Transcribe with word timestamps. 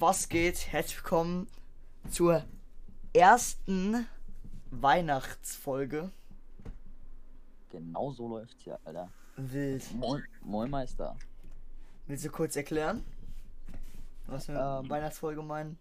was 0.00 0.30
geht? 0.30 0.72
Herzlich 0.72 0.96
willkommen 0.96 1.46
zur 2.08 2.42
ersten 3.12 4.06
Weihnachtsfolge. 4.70 6.10
Genau 7.68 8.10
so 8.10 8.26
läuft's 8.26 8.62
hier, 8.62 8.78
Alter. 8.84 9.10
Wild. 9.36 9.94
Moin, 9.94 10.22
Moin 10.42 10.70
Meister. 10.70 11.16
Willst 12.06 12.24
du 12.24 12.30
kurz 12.30 12.56
erklären, 12.56 13.04
was 14.26 14.48
wir 14.48 14.54
mit 14.54 14.84
Ähm. 14.84 14.90
Weihnachtsfolge 14.90 15.42
meinen? 15.42 15.78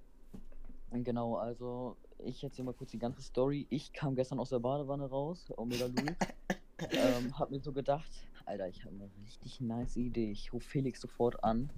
Genau, 0.92 1.38
also 1.38 1.96
ich 2.18 2.44
erzähl 2.44 2.66
mal 2.66 2.74
kurz 2.74 2.92
die 2.92 3.00
ganze 3.00 3.22
Story. 3.22 3.68
Ich 3.70 3.94
kam 3.94 4.18
gestern 4.18 4.42
aus 4.42 4.50
der 4.50 4.60
Badewanne 4.60 5.06
raus, 5.10 5.50
Omega 5.56 5.86
Louis. 5.86 6.18
ähm, 6.92 7.40
hab 7.40 7.52
mir 7.52 7.62
so 7.62 7.72
gedacht, 7.72 8.10
Alter, 8.46 8.68
ich 8.68 8.84
habe 8.84 8.96
eine 8.96 9.10
richtig 9.24 9.62
nice 9.62 9.96
Idee. 9.96 10.30
Ich 10.30 10.52
rufe 10.52 10.68
Felix 10.68 11.00
sofort 11.00 11.42
an, 11.42 11.70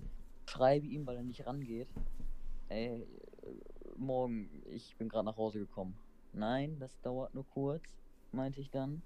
schreibe 0.48 0.88
ihm, 0.88 1.06
weil 1.06 1.18
er 1.18 1.24
nicht 1.24 1.46
rangeht. 1.46 1.88
Ey, 2.72 3.06
morgen, 3.98 4.50
ich 4.70 4.96
bin 4.96 5.10
gerade 5.10 5.26
nach 5.26 5.36
Hause 5.36 5.60
gekommen. 5.60 5.94
Nein, 6.32 6.80
das 6.80 6.98
dauert 7.02 7.36
nur 7.36 7.46
kurz, 7.50 7.84
meinte 8.32 8.62
ich 8.62 8.72
dann. 8.72 9.02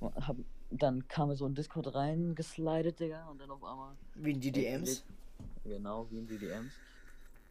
Hab, 0.00 0.36
dann 0.72 1.06
kam 1.06 1.30
er 1.30 1.36
so 1.36 1.46
in 1.46 1.54
Discord 1.54 1.94
rein, 1.94 2.34
geslidet, 2.34 2.98
Digga, 2.98 3.28
und 3.28 3.40
dann 3.40 3.48
auf 3.52 3.62
einmal 3.62 3.94
Wie 4.16 4.32
in 4.32 4.40
die 4.40 4.50
DMs? 4.50 5.04
Genau, 5.62 6.10
wie 6.10 6.18
in 6.18 6.26
die 6.26 6.36
DMs. 6.36 6.72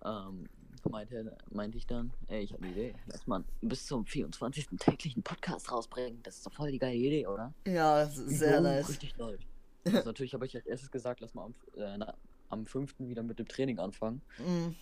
Ähm, 0.03 0.49
meinte, 0.89 1.37
meinte 1.51 1.77
ich 1.77 1.87
dann, 1.87 2.11
ey, 2.27 2.43
ich 2.43 2.51
habe 2.51 2.63
eine 2.63 2.73
Idee. 2.73 2.93
Lass 3.07 3.25
mal 3.25 3.45
bis 3.61 3.85
zum 3.85 4.05
24. 4.05 4.67
täglichen 4.77 5.23
Podcast 5.23 5.71
rausbringen. 5.71 6.21
Das 6.23 6.35
ist 6.35 6.45
doch 6.45 6.51
voll 6.51 6.69
die 6.69 6.79
geile 6.79 6.95
Idee, 6.95 7.27
oder? 7.27 7.53
Ja, 7.65 8.03
das 8.03 8.17
ist 8.17 8.39
sehr 8.39 8.57
Jo, 8.57 8.61
nice. 8.61 8.89
Richtig 8.89 9.17
nice. 9.17 9.39
Also 9.85 10.09
natürlich 10.09 10.33
habe 10.33 10.45
ich 10.47 10.55
als 10.57 10.65
erstes 10.65 10.91
gesagt, 10.91 11.21
lass 11.21 11.33
mal 11.33 11.45
am, 11.45 11.55
äh, 11.77 11.97
na, 11.97 12.13
am 12.49 12.65
5. 12.65 12.95
wieder 12.99 13.23
mit 13.23 13.39
dem 13.39 13.47
Training 13.47 13.79
anfangen. 13.79 14.21
Mm. 14.39 14.75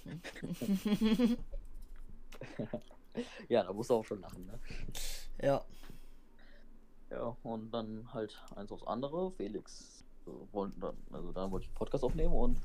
Ja, 3.48 3.64
da 3.64 3.74
musst 3.74 3.90
du 3.92 3.94
auch 3.96 4.06
schon 4.06 4.22
lachen, 4.22 4.46
ne? 4.48 4.60
ja, 5.42 5.64
Ja, 7.12 7.38
und 7.44 7.72
dann 7.72 8.12
halt 8.12 8.42
eins 8.56 8.72
aufs 8.72 8.84
andere. 8.88 9.32
Felix 9.34 10.04
wollten 10.52 10.80
dann, 10.80 10.98
also 11.12 11.32
da 11.32 11.52
wollte 11.52 11.66
ich 11.66 11.70
einen 11.70 11.76
Podcast 11.78 12.04
aufnehmen 12.04 12.34
und 12.34 12.58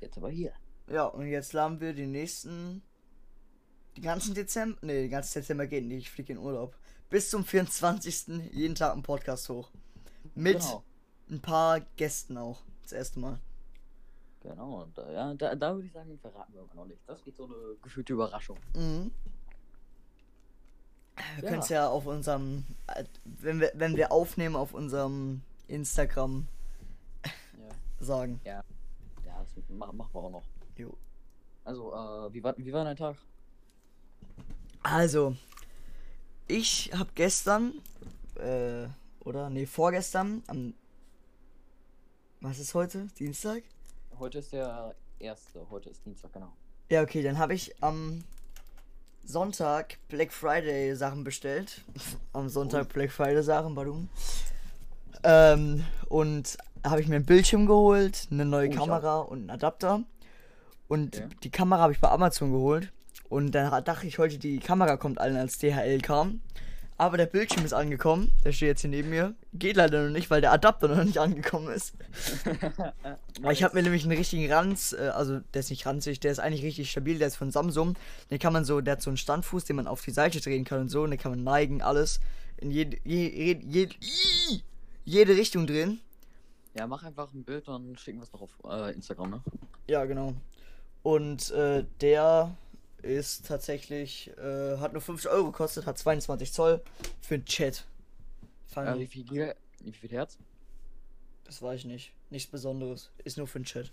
jetzt 0.00 0.18
aber 0.18 0.28
hier. 0.28 0.52
ja, 0.88 1.04
und 1.06 1.26
jetzt 1.26 1.54
laden 1.54 1.80
wir 1.80 1.94
die 1.94 2.06
nächsten. 2.06 2.82
Die 3.96 4.02
ganzen 4.02 4.34
Dezember. 4.34 4.76
Ne, 4.84 4.92
den 5.02 5.10
ganzen 5.10 5.38
Dezember 5.40 5.66
geht 5.68 5.84
nicht. 5.86 6.02
Ich 6.02 6.10
fliege 6.10 6.32
in 6.34 6.38
Urlaub. 6.38 6.76
Bis 7.08 7.30
zum 7.30 7.44
24. 7.44 8.50
jeden 8.52 8.74
Tag 8.74 8.92
einen 8.92 9.02
Podcast 9.04 9.48
hoch. 9.48 9.70
Mit 10.34 10.58
Genau. 10.58 10.82
ein 11.30 11.40
paar 11.40 11.80
Gästen 11.96 12.36
auch. 12.36 12.62
Das 12.82 12.92
erste 12.92 13.20
Mal. 13.20 13.38
Genau, 14.44 14.86
da, 14.94 15.10
ja, 15.10 15.34
da, 15.34 15.54
da 15.54 15.74
würde 15.74 15.86
ich 15.86 15.92
sagen, 15.92 16.18
verraten 16.20 16.52
wir 16.52 16.60
aber 16.60 16.74
noch 16.74 16.84
nicht. 16.84 17.00
Das 17.06 17.24
wird 17.24 17.34
so 17.34 17.44
eine 17.46 17.54
gefühlte 17.82 18.12
Überraschung. 18.12 18.58
Mhm. 18.74 19.10
Wir 21.36 21.44
Ja. 21.44 21.48
können 21.48 21.62
es 21.62 21.70
ja 21.70 21.88
auf 21.88 22.04
unserem, 22.06 22.64
äh, 22.88 23.04
wenn 23.24 23.58
wir, 23.60 23.72
wenn 23.74 23.96
wir 23.96 24.12
aufnehmen, 24.12 24.54
auf 24.54 24.74
unserem 24.74 25.40
Instagram 25.68 26.46
Ja, 27.24 27.30
sagen. 28.04 28.40
ja 28.44 28.62
das 29.24 29.68
machen, 29.70 29.96
machen 29.96 30.10
wir 30.12 30.20
auch 30.20 30.30
noch. 30.30 30.44
Jo. 30.76 30.94
Also, 31.64 31.94
äh, 31.94 32.34
wie 32.34 32.44
war, 32.44 32.54
wie 32.58 32.72
war 32.72 32.84
dein 32.84 32.96
Tag? 32.96 33.16
Also, 34.82 35.36
ich 36.48 36.90
habe 36.94 37.10
gestern, 37.14 37.72
äh, 38.34 38.88
oder, 39.20 39.48
nee, 39.48 39.64
vorgestern, 39.64 40.42
am, 40.48 40.74
was 42.42 42.58
ist 42.58 42.74
heute? 42.74 43.06
Dienstag? 43.18 43.62
Heute 44.18 44.38
ist 44.38 44.52
der 44.52 44.94
erste, 45.18 45.66
heute 45.70 45.90
ist 45.90 46.04
Dienstag, 46.04 46.32
genau. 46.32 46.52
Ja, 46.90 47.02
okay, 47.02 47.22
dann 47.22 47.38
habe 47.38 47.54
ich 47.54 47.74
am 47.82 48.24
Sonntag 49.24 49.98
Black 50.08 50.32
Friday 50.32 50.94
Sachen 50.94 51.24
bestellt. 51.24 51.82
am 52.32 52.48
Sonntag 52.48 52.88
Black 52.90 53.10
Friday 53.10 53.42
Sachen, 53.42 53.74
warum? 53.76 54.08
Ähm, 55.22 55.84
und 56.08 56.58
habe 56.84 57.00
ich 57.00 57.08
mir 57.08 57.16
ein 57.16 57.24
Bildschirm 57.24 57.66
geholt, 57.66 58.28
eine 58.30 58.44
neue 58.44 58.68
Oh, 58.70 58.74
Kamera 58.74 59.20
und 59.20 59.38
einen 59.40 59.50
Adapter. 59.50 60.02
Und 60.88 61.16
Okay. 61.16 61.28
die 61.42 61.50
Kamera 61.50 61.80
habe 61.80 61.92
ich 61.92 62.00
bei 62.00 62.10
Amazon 62.10 62.52
geholt. 62.52 62.92
Und 63.30 63.52
dann 63.52 63.84
dachte 63.84 64.06
ich 64.06 64.18
heute, 64.18 64.38
die 64.38 64.58
Kamera 64.58 64.96
kommt 64.96 65.18
allen 65.18 65.36
als 65.36 65.58
DHL 65.58 66.00
kam. 66.02 66.40
Aber 66.96 67.16
der 67.16 67.26
Bildschirm 67.26 67.64
ist 67.64 67.72
angekommen. 67.72 68.30
Der 68.44 68.52
steht 68.52 68.68
jetzt 68.68 68.80
hier 68.82 68.90
neben 68.90 69.10
mir. 69.10 69.34
Geht 69.52 69.76
leider 69.76 70.04
noch 70.04 70.12
nicht, 70.12 70.30
weil 70.30 70.40
der 70.40 70.52
Adapter 70.52 70.86
noch 70.86 71.02
nicht 71.02 71.18
angekommen 71.18 71.68
ist. 71.68 71.94
Aber 73.42 73.52
ich 73.52 73.64
habe 73.64 73.74
mir 73.74 73.82
nämlich 73.82 74.04
einen 74.04 74.16
richtigen 74.16 74.50
Ranz, 74.52 74.92
äh, 74.92 75.08
also 75.08 75.40
der 75.52 75.60
ist 75.60 75.70
nicht 75.70 75.86
ranzig, 75.86 76.20
der 76.20 76.30
ist 76.30 76.38
eigentlich 76.38 76.62
richtig 76.62 76.90
stabil, 76.90 77.18
der 77.18 77.28
ist 77.28 77.36
von 77.36 77.50
Samsung. 77.50 77.96
Den 78.30 78.38
kann 78.38 78.52
man 78.52 78.64
so, 78.64 78.80
der 78.80 78.92
hat 78.92 79.02
so 79.02 79.10
einen 79.10 79.16
Standfuß, 79.16 79.64
den 79.64 79.76
man 79.76 79.88
auf 79.88 80.02
die 80.02 80.12
Seite 80.12 80.40
drehen 80.40 80.64
kann 80.64 80.82
und 80.82 80.88
so, 80.88 81.02
und 81.02 81.10
den 81.10 81.18
kann 81.18 81.32
man 81.32 81.42
neigen, 81.42 81.82
alles 81.82 82.20
in 82.58 82.70
jede, 82.70 82.96
je, 83.04 83.28
je, 83.28 83.60
je, 83.66 83.88
ii, 84.50 84.62
jede 85.04 85.36
Richtung 85.36 85.66
drehen. 85.66 86.00
Ja, 86.78 86.86
mach 86.86 87.02
einfach 87.02 87.32
ein 87.34 87.44
Bild 87.44 87.68
und 87.68 87.98
schicken 87.98 88.18
wir 88.18 88.24
es 88.24 88.32
noch 88.32 88.42
auf 88.42 88.50
äh, 88.68 88.92
Instagram, 88.92 89.30
ne? 89.30 89.42
Ja, 89.88 90.04
genau. 90.04 90.34
Und 91.02 91.50
äh, 91.50 91.84
der 92.00 92.56
ist 93.04 93.46
tatsächlich, 93.46 94.30
äh, 94.38 94.78
hat 94.78 94.92
nur 94.92 95.02
50 95.02 95.30
Euro 95.30 95.46
gekostet, 95.46 95.86
hat 95.86 95.98
22 95.98 96.52
Zoll 96.52 96.80
für 97.20 97.38
den 97.38 97.44
Chat. 97.44 97.84
Fang, 98.66 98.86
Äh, 98.86 98.98
wie 99.00 99.06
viel 99.06 99.24
Giga, 99.24 99.54
wie 99.80 99.92
viel 99.92 100.10
Herz? 100.10 100.38
das 101.44 101.60
weiß 101.60 101.80
ich 101.80 101.84
nicht. 101.84 102.12
Nichts 102.30 102.50
Besonderes. 102.50 103.10
Ist 103.22 103.36
nur 103.36 103.46
für 103.46 103.60
den 103.60 103.66
Chat. 103.66 103.92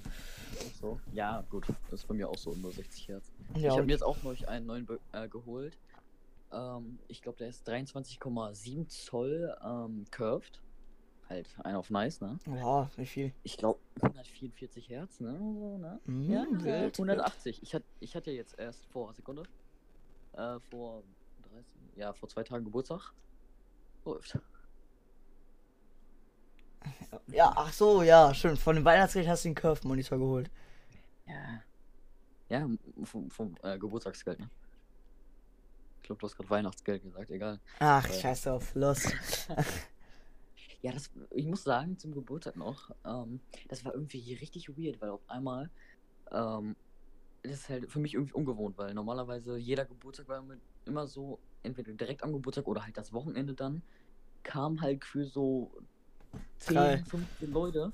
So. 0.80 1.00
Ja, 1.12 1.44
gut. 1.50 1.68
Das 1.90 2.00
ist 2.00 2.08
bei 2.08 2.14
mir 2.14 2.30
auch 2.30 2.38
so 2.38 2.54
nur 2.54 2.72
60 2.72 3.10
Hertz. 3.10 3.26
Ja, 3.56 3.60
ich 3.60 3.70
habe 3.72 3.84
mir 3.84 3.92
jetzt 3.92 4.04
auch 4.04 4.18
neulich 4.24 4.48
einen 4.48 4.66
neuen 4.66 4.88
äh, 5.12 5.28
geholt. 5.28 5.78
Ähm, 6.54 6.98
ich 7.10 7.22
glaube, 7.22 7.38
der 7.40 7.50
ist 7.50 7.68
23,7 7.68 8.88
Zoll 8.88 9.56
ähm, 9.64 10.06
curved. 10.12 10.62
Halt 11.30 11.48
einer 11.64 11.80
auf 11.80 11.90
nice, 11.90 12.20
ne? 12.22 12.40
ja, 12.48 12.90
wie 12.98 13.06
viel? 13.06 13.34
Ich 13.44 13.58
glaube 13.58 13.80
144 14.02 14.90
Hertz, 14.90 15.20
ne? 15.20 15.38
So, 15.38 15.78
ne? 15.78 16.00
Mhm, 16.06 16.32
ja, 16.32 16.46
wild, 16.50 16.96
180. 17.00 17.62
Ich, 17.64 17.74
hat, 17.76 17.84
ich 18.00 18.16
hatte 18.16 18.32
jetzt 18.32 18.58
erst 18.58 18.86
vor 18.88 19.14
Sekunde. 19.14 19.44
Äh, 20.34 20.60
vor 20.70 21.04
30, 21.50 21.66
ja, 21.96 22.14
vor 22.14 22.30
zwei 22.30 22.44
Tagen 22.44 22.66
Geburtstag. 22.66 23.14
Läuft. 24.06 24.38
Ja, 27.28 27.54
ach 27.56 27.72
so, 27.72 28.02
ja, 28.02 28.34
stimmt. 28.34 28.58
Von 28.58 28.76
dem 28.76 28.84
Weihnachtsgeld 28.84 29.28
hast 29.28 29.46
du 29.46 29.50
den 29.50 29.56
Curve-Monitor 29.56 30.18
geholt. 30.18 30.50
Ja. 31.28 31.62
Ja, 32.50 32.68
vom, 33.04 33.30
vom 33.30 33.56
äh, 33.62 33.78
Geburtstagsgeld, 33.78 34.40
ne? 34.40 34.50
Ich 35.98 36.04
glaube, 36.08 36.20
du 36.20 36.26
hast 36.28 36.36
gerade 36.36 36.50
Weihnachtsgeld 36.50 37.04
gesagt, 37.04 37.30
egal. 37.30 37.60
Ach, 37.80 38.08
Ja. 38.08 38.14
scheiß 38.14 38.42
drauf, 38.44 38.74
los. 38.74 39.04
Ja, 40.81 40.92
das, 40.92 41.12
ich 41.31 41.46
muss 41.46 41.64
sagen, 41.64 41.97
zum 42.00 42.12
Geburtstag 42.12 42.56
noch, 42.56 42.90
ähm, 43.06 43.40
das 43.69 43.86
war 43.86 43.94
irgendwie 43.94 44.34
richtig 44.34 44.69
weird, 44.69 45.00
weil 45.00 45.09
auf 45.12 45.22
einmal, 45.30 45.69
ähm, 46.31 46.75
das 47.44 47.53
ist 47.53 47.69
halt 47.69 47.92
für 47.92 48.00
mich 48.00 48.16
irgendwie 48.16 48.34
ungewohnt, 48.34 48.78
weil 48.78 48.94
normalerweise 48.94 49.58
jeder 49.58 49.86
Geburtstag 49.86 50.28
war 50.28 50.44
immer- 50.86 51.08
so, 51.08 51.40
entweder 51.64 51.94
direkt 51.94 52.24
am 52.24 52.34
Geburtstag 52.34 52.68
oder 52.68 52.84
halt 52.84 52.97
das 52.97 53.14
Wochenende 53.14 53.53
dann, 53.53 53.84
kam 54.44 54.81
halt 54.81 55.06
für 55.06 55.25
so 55.25 55.72
10, 56.58 56.74
Drei. 56.75 57.03
15 57.03 57.52
Leute. 57.52 57.94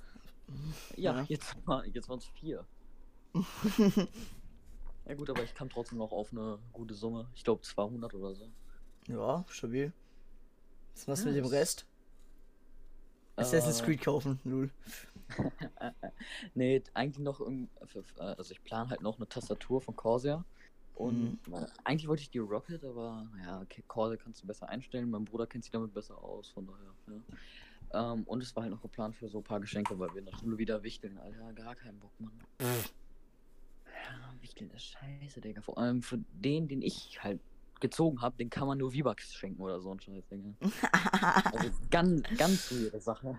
Ja, 0.96 1.14
Ja. 1.20 1.26
jetzt, 1.28 1.56
war, 1.66 1.86
jetzt 1.86 2.08
waren 2.08 2.20
es 2.20 2.26
vier. 2.26 2.66
Ja 5.06 5.16
gut, 5.16 5.30
aber 5.30 5.42
ich 5.44 5.54
kam 5.56 5.70
trotzdem 5.70 6.00
noch 6.00 6.12
auf 6.12 6.34
eine 6.34 6.60
gute 6.74 6.94
Summe. 6.94 7.30
Ich 7.34 7.46
glaube 7.46 7.62
200 7.62 8.14
oder 8.14 8.36
so. 8.36 8.50
ja, 9.08 9.46
stabil. 9.50 9.94
Was 10.96 11.08
machst 11.08 11.24
du 11.24 11.30
Ja, 11.30 11.36
mit 11.36 11.46
dem 11.46 11.50
Rest? 11.50 11.86
Assassin's 13.38 13.82
Äh, 13.82 13.86
Creed 13.86 14.02
kaufen, 14.02 14.40
null. 14.44 14.70
nee, 16.56 16.82
eigentlich 16.94 17.24
noch 17.24 17.40
irgend- 17.40 17.70
für- 17.86 18.04
für- 18.04 18.22
also 18.22 18.52
ich 18.52 18.64
plane 18.64 18.90
halt 18.90 19.02
noch 19.02 19.18
eine 19.18 19.28
Tastatur 19.28 19.82
von 19.82 19.96
Corsair. 19.96 20.44
Und 20.96 21.38
äh, 21.52 21.66
eigentlich 21.84 22.08
wollte 22.08 22.24
ich 22.24 22.32
die 22.32 22.40
Rocket, 22.40 22.84
aber 22.84 23.28
ja, 23.44 23.62
okay, 23.62 23.84
Corsair 23.88 24.18
kannst 24.18 24.42
du 24.42 24.48
besser 24.48 24.68
einstellen. 24.68 25.10
Mein 25.12 25.26
Bruder 25.26 25.46
kennt 25.46 25.64
sich 25.64 25.72
damit 25.72 25.94
besser 25.94 26.18
aus, 26.24 26.50
von 26.50 26.66
daher, 26.66 26.94
ja. 27.94 28.14
Ähm, 28.14 28.24
und 28.24 28.42
es 28.42 28.56
war 28.56 28.64
halt 28.64 28.74
noch 28.74 28.82
geplant 28.82 29.16
für 29.16 29.30
so 29.30 29.38
ein 29.38 29.44
paar 29.44 29.60
Geschenke, 29.60 29.98
weil 30.00 30.10
wir 30.14 30.20
in 30.20 30.26
der 30.26 30.36
Schule 30.38 30.58
wieder 30.58 30.82
wichteln, 30.84 31.18
Alter. 31.20 31.54
Gar 31.54 31.76
keinen 31.76 32.00
Bock, 32.00 32.12
Mann. 32.20 32.32
Ja, 32.60 34.34
wichteln 34.42 34.72
ist 34.72 34.86
scheiße, 34.86 35.40
Digga. 35.42 35.62
Vor 35.62 35.78
allem 35.78 36.02
für 36.02 36.18
den, 36.34 36.68
den 36.68 36.82
ich 36.82 37.24
halt 37.24 37.40
gezogen 37.80 38.22
habe, 38.22 38.38
den 38.38 38.50
kann 38.50 38.68
man 38.68 38.78
nur 38.78 38.92
V-Bucks 38.92 39.34
schenken 39.34 39.62
oder 39.62 39.80
so 39.80 39.92
ein 39.92 40.00
Scheiß, 40.00 40.24
Digga. 40.32 40.54
Also 41.54 41.70
ganz, 41.90 42.24
ganz 42.38 42.72
weirde 42.72 43.00
Sache. 43.00 43.36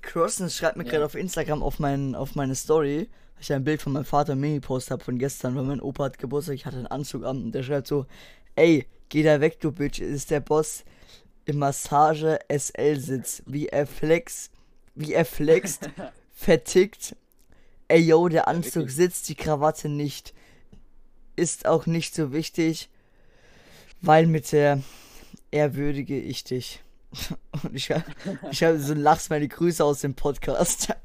Crossen 0.00 0.50
schreibt 0.50 0.76
mir 0.76 0.84
Ja. 0.84 0.90
gerade 0.90 1.04
auf 1.06 1.14
Instagram 1.14 1.62
auf, 1.62 1.78
mein, 1.78 2.14
auf 2.14 2.34
meine 2.34 2.54
Story, 2.54 3.08
weil 3.34 3.42
ich 3.42 3.52
ein 3.52 3.64
Bild 3.64 3.80
von 3.82 3.92
meinem 3.92 4.04
Vater 4.04 4.34
Mini-Post 4.34 4.90
habe 4.90 5.04
von 5.04 5.18
gestern, 5.18 5.54
weil 5.54 5.64
mein 5.64 5.80
Opa 5.80 6.04
hat 6.04 6.18
Geburtstag, 6.18 6.54
ich 6.54 6.66
hatte 6.66 6.78
einen 6.78 6.86
Anzug 6.88 7.24
an 7.24 7.44
und 7.44 7.52
der 7.52 7.62
schreibt 7.62 7.86
so, 7.86 8.06
ey, 8.56 8.86
geh 9.08 9.22
da 9.22 9.40
weg, 9.40 9.60
du 9.60 9.70
Bitch, 9.72 10.00
es 10.00 10.10
ist 10.10 10.30
der 10.30 10.40
Boss 10.40 10.84
im 11.44 11.58
Massage 11.58 12.38
SL-Sitz, 12.48 13.42
wie 13.46 13.66
er 13.68 13.86
flex, 13.86 14.50
wie 14.94 15.12
er 15.12 15.24
flext, 15.24 15.88
vertickt, 16.32 17.16
Ey, 17.88 18.00
yo, 18.00 18.26
der 18.28 18.48
Anzug 18.48 18.88
sitzt, 18.88 19.28
die 19.28 19.34
Krawatte 19.34 19.90
nicht. 19.90 20.32
Ist 21.36 21.66
auch 21.66 21.86
nicht 21.86 22.14
so 22.14 22.32
wichtig, 22.32 22.88
weil 24.00 24.26
mit 24.26 24.52
der 24.52 24.82
ehrwürdige 25.50 26.18
ich 26.20 26.44
dich. 26.44 26.80
Und 27.62 27.74
ich, 27.74 27.90
hab- 27.90 28.04
ich 28.50 28.62
habe 28.62 28.78
so 28.80 28.94
lachst 28.94 29.30
meine 29.30 29.48
Grüße 29.48 29.84
aus 29.84 30.00
dem 30.00 30.14
Podcast. 30.14 30.94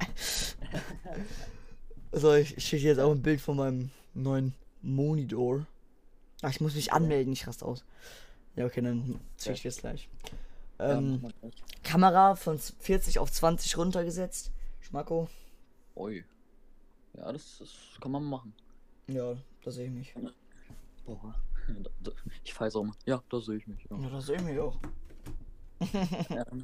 so, 2.12 2.34
ich, 2.34 2.64
schicke 2.66 2.84
jetzt 2.86 3.00
auch 3.00 3.12
ein 3.12 3.22
Bild 3.22 3.42
von 3.42 3.58
meinem 3.58 3.92
neuen 4.14 4.54
Monitor. 4.82 5.66
Ach, 6.42 6.50
ich 6.50 6.62
muss 6.62 6.76
mich 6.76 6.94
anmelden, 6.94 7.34
ich 7.34 7.48
raste 7.48 7.66
aus. 7.66 7.84
Ja, 8.56 8.66
okay, 8.66 8.82
dann 8.82 9.20
schicke 9.38 9.56
ich 9.56 9.64
jetzt 9.64 9.82
gleich. 9.82 10.10
Ja, 10.80 10.98
Ähm, 10.98 11.20
gleich. 11.42 11.54
Kamera 11.84 12.36
von 12.36 12.60
40 12.60 13.20
auf 13.20 13.32
20 13.32 13.78
runtergesetzt. 13.78 14.52
Schmacko. 14.82 15.30
Ui. 15.96 16.24
Ja, 17.16 17.32
das, 17.32 17.58
das 17.60 17.70
kann 18.02 18.12
man 18.12 18.24
machen. 18.24 18.54
Ja, 19.08 19.36
da 19.68 19.72
sehe 19.72 19.88
ich 19.88 19.92
mich. 19.92 20.16
Boah. 21.06 21.36
Ich 22.46 22.58
weiß 22.58 22.78
auch 22.78 22.86
mal. 22.86 22.96
Ja, 23.06 23.22
da 23.30 23.42
sehe 23.42 23.58
ich 23.58 23.68
mich. 23.68 23.86
Ja. 23.90 23.98
Ja, 24.00 24.10
da 24.10 24.22
sehe 24.22 24.38
ich 24.38 24.42
mich 24.44 24.58
auch. 24.60 24.80
ähm. 25.82 26.64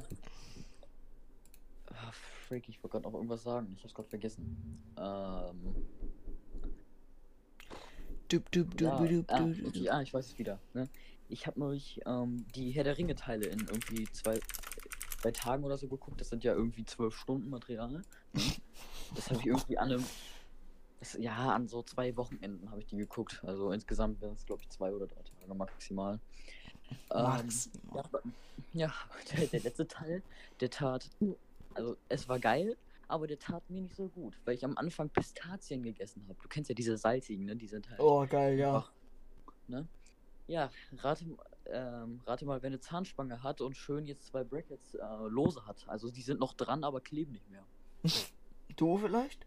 ah, 1.90 2.12
Freak, 2.48 2.66
ich 2.70 2.82
wollte 2.82 2.92
gerade 2.92 3.04
noch 3.04 3.12
irgendwas 3.12 3.42
sagen. 3.42 3.74
Ich 3.76 3.82
hab's 3.84 3.92
gerade 3.92 4.08
vergessen. 4.08 4.82
Ähm. 4.96 5.74
Dup, 8.30 8.50
dup, 8.50 8.70
dup, 8.70 8.80
Ja, 8.80 9.06
dup, 9.06 9.24
ah, 9.28 9.38
dup, 9.40 9.58
dup. 9.58 9.66
okay, 9.66 9.90
ah, 9.90 10.00
ich 10.00 10.14
weiß 10.14 10.24
es 10.24 10.38
wieder. 10.38 10.58
Ne? 10.72 10.88
Ich 11.28 11.46
habe 11.46 11.60
neulich 11.60 12.00
ähm, 12.06 12.46
die 12.54 12.70
Herr 12.70 12.84
der 12.84 12.96
Ringe-Teile 12.96 13.48
in 13.48 13.60
irgendwie 13.60 14.10
zwei, 14.12 14.40
zwei 15.20 15.30
Tagen 15.30 15.62
oder 15.64 15.76
so 15.76 15.88
geguckt. 15.88 16.22
Das 16.22 16.30
sind 16.30 16.42
ja 16.42 16.54
irgendwie 16.54 16.86
zwölf 16.86 17.14
Stunden 17.18 17.50
Material. 17.50 17.90
Ne? 17.90 18.02
Das 19.14 19.28
habe 19.28 19.40
ich 19.40 19.46
irgendwie 19.46 19.76
an 19.76 19.92
einem. 19.92 20.04
Ja, 21.18 21.54
an 21.54 21.68
so 21.68 21.82
zwei 21.82 22.16
Wochenenden 22.16 22.70
habe 22.70 22.80
ich 22.80 22.86
die 22.86 22.96
geguckt. 22.96 23.42
Also 23.44 23.70
insgesamt 23.72 24.20
wären 24.20 24.34
es, 24.34 24.46
glaube 24.46 24.62
ich, 24.62 24.70
zwei 24.70 24.92
oder 24.92 25.06
drei 25.06 25.22
Tage 25.22 25.54
maximal. 25.54 26.18
Ähm, 27.12 27.22
Max. 27.22 27.70
ja, 27.94 28.04
aber- 28.04 28.22
ja 28.72 28.92
der, 29.32 29.46
der 29.46 29.60
letzte 29.60 29.86
Teil, 29.86 30.22
der 30.60 30.70
tat. 30.70 31.10
Also, 31.74 31.96
es 32.08 32.28
war 32.28 32.38
geil, 32.38 32.76
aber 33.08 33.26
der 33.26 33.38
tat 33.38 33.68
mir 33.68 33.82
nicht 33.82 33.96
so 33.96 34.08
gut, 34.08 34.38
weil 34.44 34.54
ich 34.54 34.64
am 34.64 34.76
Anfang 34.78 35.10
Pistazien 35.10 35.82
gegessen 35.82 36.24
habe. 36.28 36.38
Du 36.40 36.48
kennst 36.48 36.68
ja 36.70 36.74
diese 36.74 36.96
salzigen, 36.96 37.44
ne? 37.44 37.56
Die 37.56 37.66
sind 37.66 37.88
halt. 37.90 38.00
Oh, 38.00 38.24
geil, 38.26 38.58
ja. 38.58 38.76
Ach, 38.76 38.92
ne? 39.68 39.86
Ja, 40.46 40.70
rate, 40.98 41.24
ähm, 41.66 42.20
rate 42.26 42.44
mal, 42.44 42.62
wer 42.62 42.68
eine 42.68 42.80
Zahnspange 42.80 43.42
hat 43.42 43.60
und 43.60 43.76
schön 43.76 44.06
jetzt 44.06 44.26
zwei 44.26 44.44
Brackets 44.44 44.94
äh, 44.94 45.04
lose 45.28 45.66
hat. 45.66 45.84
Also 45.88 46.10
die 46.10 46.22
sind 46.22 46.38
noch 46.40 46.52
dran, 46.54 46.84
aber 46.84 47.00
kleben 47.00 47.32
nicht 47.32 47.50
mehr. 47.50 47.64
Du 48.76 48.96
vielleicht? 48.98 49.46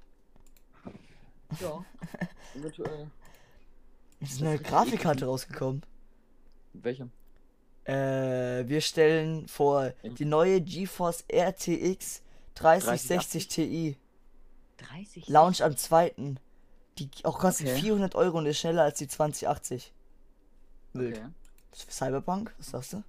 Ja, 1.60 1.84
eventuell. 2.56 3.10
Es 4.20 4.32
ist 4.34 4.42
eine 4.42 4.54
richtig 4.54 4.68
Grafikkarte 4.68 5.26
rausgekommen. 5.26 5.84
Welche? 6.74 7.10
Äh, 7.86 8.68
wir 8.68 8.82
stellen 8.82 9.48
vor 9.48 9.92
die 10.04 10.26
neue 10.26 10.60
GeForce 10.62 11.24
RTX 11.32 12.22
3060 12.56 13.48
Ti. 13.48 13.98
30? 14.78 15.28
Launch 15.30 15.64
am 15.64 15.78
2. 15.78 16.14
Die 16.98 17.10
auch 17.24 17.40
kostet 17.40 17.68
Okay. 17.68 17.82
400 17.82 18.16
Euro 18.16 18.40
und 18.40 18.46
ist 18.48 18.60
schneller 18.60 18.84
als 18.84 18.98
die 18.98 19.08
2080. 19.08 19.94
Wild. 20.94 21.18
Okay. 21.18 21.28
Cyberpunk? 21.90 22.54
Was 22.58 22.70
sagst 22.72 22.94
du? 22.94 23.04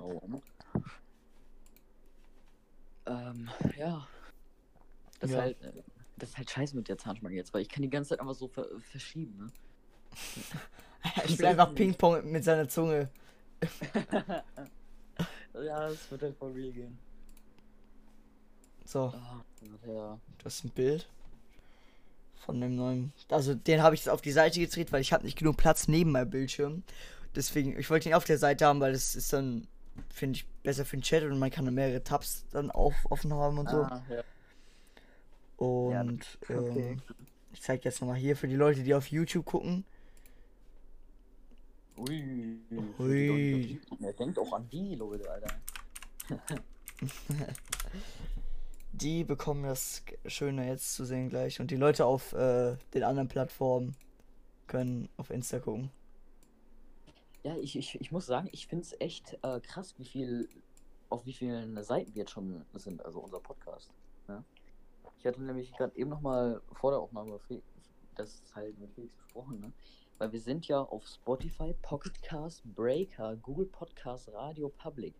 Oh. 0.00 0.20
ähm, 3.06 3.48
ja. 3.76 4.06
Das, 5.20 5.30
Ja. 5.30 5.40
Halt, 5.40 5.62
äh, 5.62 5.72
das 6.18 6.30
ist 6.30 6.38
halt 6.38 6.50
scheiße 6.50 6.76
mit 6.76 6.88
der 6.88 6.98
Zahnspange 6.98 7.34
jetzt, 7.34 7.52
weil 7.54 7.62
ich 7.62 7.68
kann 7.68 7.82
die 7.82 7.90
ganze 7.90 8.10
Zeit 8.10 8.20
einfach 8.20 8.34
so 8.34 8.48
ver 8.48 8.66
verschieben, 8.90 9.36
ne? 9.38 9.46
Ich 11.24 11.34
spiele 11.34 11.48
einfach 11.50 11.74
Ping-Pong 11.74 12.30
mit 12.30 12.42
seiner 12.42 12.68
Zunge. 12.68 13.08
ja, 15.54 15.88
das 15.88 16.10
wird 16.10 16.22
halt 16.22 16.36
voll 16.36 16.52
real 16.52 16.72
gehen. 16.72 16.98
So, 18.84 19.12
Ah, 19.14 19.44
ja. 19.86 20.18
das 20.42 20.56
ist 20.56 20.64
ein 20.64 20.70
Bild 20.70 21.08
von 22.44 22.60
dem 22.60 22.76
neuen. 22.76 23.12
Also 23.28 23.54
den 23.54 23.82
habe 23.82 23.94
ich 23.94 24.00
jetzt 24.02 24.08
auf 24.08 24.22
die 24.22 24.32
Seite 24.32 24.58
gedreht, 24.60 24.90
weil 24.92 25.02
ich 25.02 25.12
habe 25.12 25.24
nicht 25.24 25.38
genug 25.38 25.56
Platz 25.56 25.86
neben 25.88 26.12
meinem 26.12 26.30
Bildschirm. 26.30 26.82
Deswegen, 27.36 27.78
ich 27.78 27.90
wollte 27.90 28.08
ihn 28.08 28.14
auf 28.14 28.24
der 28.24 28.38
Seite 28.38 28.66
haben, 28.66 28.80
weil 28.80 28.92
das 28.92 29.14
ist 29.14 29.32
dann, 29.32 29.68
finde 30.12 30.38
ich, 30.38 30.46
besser 30.62 30.84
für 30.84 30.96
den 30.96 31.02
Chat 31.02 31.22
und 31.24 31.38
man 31.38 31.50
kann 31.50 31.64
dann 31.64 31.74
mehrere 31.74 32.02
Tabs 32.02 32.44
dann 32.50 32.70
auf, 32.70 32.94
offen 33.10 33.32
haben 33.34 33.58
und 33.58 33.68
so. 33.68 33.82
Ah, 33.82 34.02
ja. 34.08 34.22
Und 35.58 36.38
okay. 36.44 36.92
ähm, 36.92 37.02
ich 37.52 37.60
zeige 37.60 37.84
jetzt 37.84 38.00
nochmal 38.00 38.16
hier 38.16 38.36
für 38.36 38.48
die 38.48 38.56
Leute, 38.56 38.82
die 38.82 38.94
auf 38.94 39.08
YouTube 39.08 39.44
gucken. 39.44 39.84
Ui. 41.98 42.60
Ui. 43.00 43.80
Er 44.00 44.12
denkt 44.12 44.38
auch 44.38 44.52
an 44.52 44.68
die 44.70 44.94
Leute, 44.94 45.28
Alter. 45.30 45.54
Die 48.92 49.22
bekommen 49.22 49.64
das 49.64 50.02
Schöne 50.26 50.66
jetzt 50.66 50.94
zu 50.94 51.04
sehen 51.04 51.28
gleich. 51.28 51.60
Und 51.60 51.70
die 51.70 51.76
Leute 51.76 52.06
auf 52.06 52.32
äh, 52.32 52.76
den 52.94 53.04
anderen 53.04 53.28
Plattformen 53.28 53.94
können 54.66 55.08
auf 55.16 55.30
Insta 55.30 55.60
gucken. 55.60 55.90
Ja, 57.44 57.56
ich, 57.56 57.76
ich, 57.76 58.00
ich 58.00 58.10
muss 58.10 58.26
sagen, 58.26 58.48
ich 58.50 58.66
finde 58.66 58.84
es 58.84 59.00
echt 59.00 59.38
äh, 59.42 59.60
krass, 59.60 59.94
wie 59.98 60.04
viel, 60.04 60.48
auf 61.10 61.26
wie 61.26 61.32
vielen 61.32 61.80
Seiten 61.84 62.14
wir 62.14 62.22
jetzt 62.22 62.32
schon 62.32 62.64
sind, 62.74 63.04
also 63.04 63.20
unser 63.20 63.40
Podcast. 63.40 63.90
Ja? 64.26 64.42
Ich 65.18 65.26
hatte 65.26 65.42
nämlich 65.42 65.72
gerade 65.72 65.96
eben 65.96 66.10
nochmal 66.10 66.62
vor 66.72 66.92
der 66.92 67.00
Aufnahme 67.00 67.40
das 68.14 68.42
halt 68.54 68.78
mit 68.78 68.92
Felix 68.92 69.14
besprochen, 69.16 69.60
ne? 69.60 69.72
Weil 70.18 70.32
wir 70.32 70.40
sind 70.40 70.66
ja 70.66 70.80
auf 70.80 71.06
Spotify, 71.06 71.74
Pocket 71.82 72.22
Cast, 72.22 72.62
Breaker, 72.74 73.36
Google 73.36 73.66
Podcast, 73.66 74.28
Radio 74.32 74.68
Public. 74.68 75.14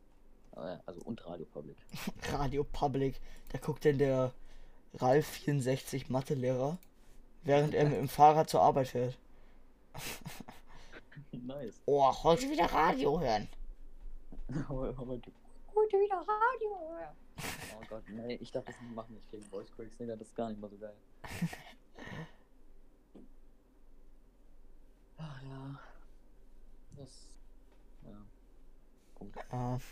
Äh, 0.57 0.79
Also 0.87 1.01
und 1.05 1.25
Radio 1.27 1.47
Public. 1.47 1.77
Radio 2.33 2.65
Public. 2.65 3.21
Da 3.53 3.59
guckt 3.59 3.85
denn 3.85 3.99
der 3.99 4.33
Ralf 4.95 5.27
64 5.27 6.09
Mathelehrer, 6.11 6.79
während 7.45 7.75
er 7.75 7.85
mit 7.85 7.99
dem 7.99 8.09
Fahrrad 8.09 8.51
zur 8.51 8.63
Arbeit 8.63 8.89
fährt. 8.89 9.19
nice. 11.33 11.81
Oh, 11.87 12.13
heute 12.25 12.51
wieder 12.51 12.67
Radio 12.67 13.21
hören. 13.21 13.49
Heute 15.79 15.99
wieder 15.99 16.17
Radio. 16.17 17.09
Oh 17.81 17.85
Gott, 17.89 18.03
nee, 18.09 18.35
ich 18.37 18.51
darf 18.51 18.65
das 18.65 18.75
nicht 18.81 18.95
machen, 18.95 19.17
ich 19.17 19.27
krieg 19.31 19.45
Voice 19.45 19.71
Cracks, 19.75 19.99
nee, 20.01 20.07
das 20.07 20.21
ist 20.21 20.35
gar 20.35 20.49
nicht 20.49 20.61
mal 20.61 20.69
so 20.71 20.77
geil. 20.79 20.97
Ach 25.19 25.43
ja. 25.43 25.79
Das. 26.97 27.27
Ja. 28.05 28.27
Punkt. 29.15 29.39
Ah, 29.51 29.79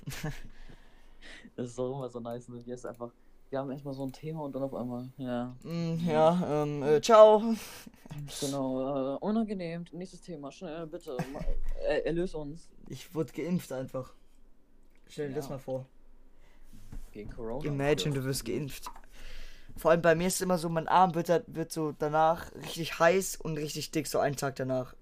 Das 1.56 1.66
ist 1.68 1.78
doch 1.78 1.96
immer 1.96 2.08
so 2.08 2.20
nice, 2.20 2.48
ne? 2.48 2.64
Wie 2.64 2.70
es 2.70 2.84
einfach. 2.86 3.12
Wir 3.50 3.58
haben 3.60 3.70
erstmal 3.70 3.94
so 3.94 4.04
ein 4.04 4.12
Thema 4.12 4.42
und 4.42 4.54
dann 4.54 4.62
auf 4.64 4.74
einmal, 4.74 5.08
ja. 5.18 5.56
mm, 5.62 5.96
ja, 6.06 6.62
ähm, 6.62 6.82
äh, 6.82 7.00
ciao. 7.00 7.42
Genau, 8.40 9.14
äh, 9.16 9.18
unangenehm. 9.18 9.84
Nächstes 9.92 10.22
Thema, 10.22 10.50
schnell, 10.50 10.86
bitte. 10.86 11.16
ma- 11.32 11.44
äh, 11.86 12.00
erlöse 12.02 12.38
uns. 12.38 12.70
Ich 12.88 13.14
wurde 13.14 13.30
geimpft 13.32 13.70
einfach. 13.72 14.14
Stell 15.06 15.28
dir 15.28 15.34
das 15.34 15.46
Ja. 15.46 15.52
mal 15.52 15.58
vor. 15.58 15.86
Gegen 17.16 17.30
Corona. 17.30 17.64
Imagine, 17.64 18.14
du 18.14 18.24
wirst 18.24 18.44
geimpft. 18.44 18.90
Vor 19.74 19.90
allem 19.90 20.02
bei 20.02 20.14
mir 20.14 20.26
ist 20.26 20.34
es 20.34 20.40
immer 20.42 20.58
so, 20.58 20.68
mein 20.68 20.86
Arm 20.86 21.14
wird, 21.14 21.30
da- 21.30 21.40
wird 21.46 21.72
so 21.72 21.92
danach 21.92 22.54
richtig 22.56 22.98
heiß 22.98 23.36
und 23.36 23.56
richtig 23.56 23.90
dick, 23.90 24.06
so 24.06 24.18
einen 24.18 24.36
Tag 24.36 24.56
danach. 24.56 24.94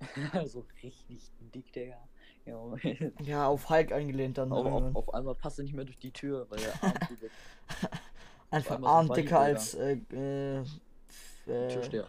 so 0.46 0.64
richtig 0.82 1.30
dick, 1.54 1.70
Digga. 1.70 1.98
Ja, 2.46 2.56
auf, 2.56 2.80
Ja, 3.20 3.46
auf 3.46 3.68
Hulk 3.68 3.92
eingelehnt 3.92 4.38
dann. 4.38 4.52
auf, 4.52 4.64
irgendwann. 4.64 4.96
auf 4.96 5.12
einmal 5.12 5.34
passt 5.34 5.58
er 5.58 5.64
nicht 5.64 5.74
mehr 5.74 5.84
durch 5.84 5.98
die 5.98 6.12
Tür, 6.12 6.46
weil 6.48 6.60
der 6.60 6.82
Arm. 6.82 6.94
Einfach 8.50 8.78
so 8.80 8.86
Arm 8.86 9.10
ein 9.10 9.14
dicker 9.14 9.40
als 9.40 9.74
äh, 9.74 9.98
äh, 10.14 10.64
äh. 11.46 12.04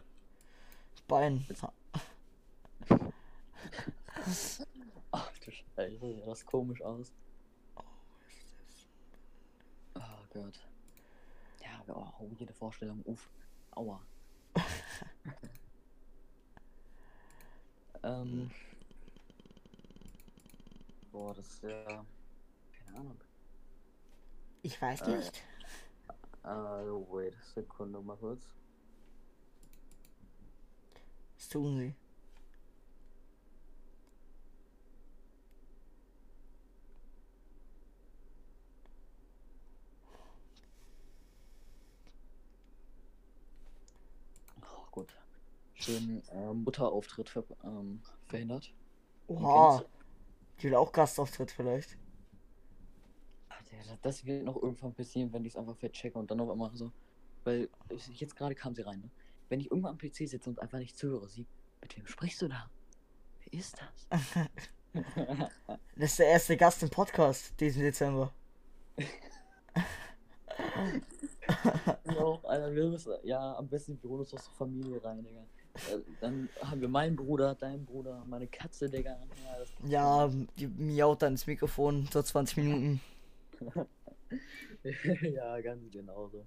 Bein. 1.09 1.45
Ach 5.11 5.31
du 5.43 5.51
Scheiße, 5.51 5.99
sieht 5.99 6.25
das 6.25 6.45
komisch 6.45 6.81
aus. 6.81 7.11
Oh 10.33 10.39
Gott. 10.39 10.59
Ja, 11.61 11.79
aber 11.79 12.13
oh, 12.19 12.29
jede 12.37 12.53
Vorstellung, 12.53 13.01
uff. 13.03 13.29
Aua. 13.71 14.01
ähm. 18.03 18.51
Boah, 21.11 21.33
das 21.33 21.47
ist 21.47 21.63
ja. 21.63 22.05
Keine 22.85 22.97
Ahnung. 22.99 23.21
Ich 24.63 24.81
weiß 24.81 25.01
Äh, 25.01 25.17
nicht. 25.17 25.43
Äh, 26.43 26.47
wait, 26.47 27.35
Sekunde 27.53 28.01
mal 28.01 28.17
kurz. 28.17 28.43
Was 31.35 31.49
tun 44.91 45.05
sie? 45.07 45.11
gut. 45.13 45.15
Schön 45.73 46.21
äh, 46.29 46.53
Mutterauftritt 46.53 47.29
ver 47.29 47.43
ähm, 47.63 48.01
verhindert. 48.27 48.73
Oha. 49.27 49.83
Ich 50.57 50.63
will 50.65 50.75
auch 50.75 50.91
Gastauftritt 50.91 51.51
vielleicht. 51.51 51.97
Ach, 53.49 53.61
der- 53.63 53.97
das- 54.01 54.25
wird 54.25 54.43
noch 54.43 54.61
irgendwann 54.61 54.93
passieren, 54.93 55.31
wenn 55.33 55.45
ich 55.45 55.53
es 55.53 55.57
einfach 55.57 55.75
verchecke 55.77 56.19
und 56.19 56.29
dann 56.29 56.39
auf 56.39 56.49
einmal 56.49 56.75
so. 56.75 56.91
Weil 57.43 57.69
ich- 57.89 58.07
jetzt 58.19 58.35
gerade 58.35 58.53
kam 58.55 58.75
sie 58.75 58.83
rein, 58.83 58.99
ne? 58.99 59.09
Wenn 59.49 59.59
ich 59.59 59.71
irgendwann 59.71 59.93
am 59.93 59.97
PC 59.97 60.27
sitze 60.27 60.49
und 60.49 60.59
einfach 60.59 60.77
nicht 60.77 60.97
zuhöre, 60.97 61.27
sie, 61.29 61.47
mit 61.81 61.97
wem 61.97 62.05
sprichst 62.05 62.41
du 62.41 62.47
da? 62.47 62.69
Wer 63.39 63.53
ist 63.59 63.77
das? 63.81 64.07
Das 65.95 66.11
ist 66.11 66.19
der 66.19 66.27
erste 66.27 66.57
Gast 66.57 66.83
im 66.83 66.89
Podcast 66.89 67.59
diesen 67.59 67.81
Dezember. 67.81 68.33
ja, 72.15 72.39
Alter, 72.43 72.73
wir 72.73 72.87
müssen, 72.87 73.13
ja, 73.23 73.55
am 73.55 73.67
besten 73.67 73.97
wir 74.01 74.09
holen 74.09 74.21
uns 74.21 74.33
aus 74.33 74.45
der 74.45 74.53
Familie 74.53 75.03
rein, 75.03 75.23
Digga. 75.23 75.41
Äh, 75.73 75.99
Dann 76.19 76.49
haben 76.61 76.81
wir 76.81 76.89
meinen 76.89 77.15
Bruder, 77.15 77.55
deinen 77.55 77.85
Bruder, 77.85 78.23
meine 78.27 78.47
Katze, 78.47 78.89
Digga. 78.89 79.17
Ja, 79.85 80.29
die 80.57 80.67
miaut 80.67 81.21
dann 81.21 81.33
ins 81.33 81.47
Mikrofon 81.47 82.07
so 82.11 82.21
20 82.21 82.57
Minuten. 82.57 83.01
ja, 85.21 85.61
ganz 85.61 85.89
genau 85.91 86.27
so. 86.29 86.45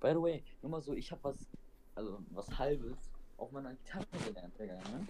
By 0.00 0.10
the 0.10 0.22
way, 0.22 0.42
nur 0.62 0.70
mal 0.70 0.82
so, 0.82 0.94
ich 0.94 1.10
habe 1.10 1.24
was, 1.24 1.36
also 1.94 2.18
was 2.30 2.58
halbes 2.58 2.96
auf 3.36 3.52
meiner 3.52 3.74
Gitarre 3.74 4.06
gelernt, 4.26 4.58
Digga, 4.58 4.74
ne? 4.74 5.06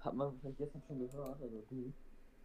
Hat 0.00 0.14
man 0.14 0.38
vielleicht 0.40 0.58
gestern 0.58 0.82
schon 0.86 0.98
gehört, 0.98 1.40
also 1.42 1.62
du. 1.68 1.92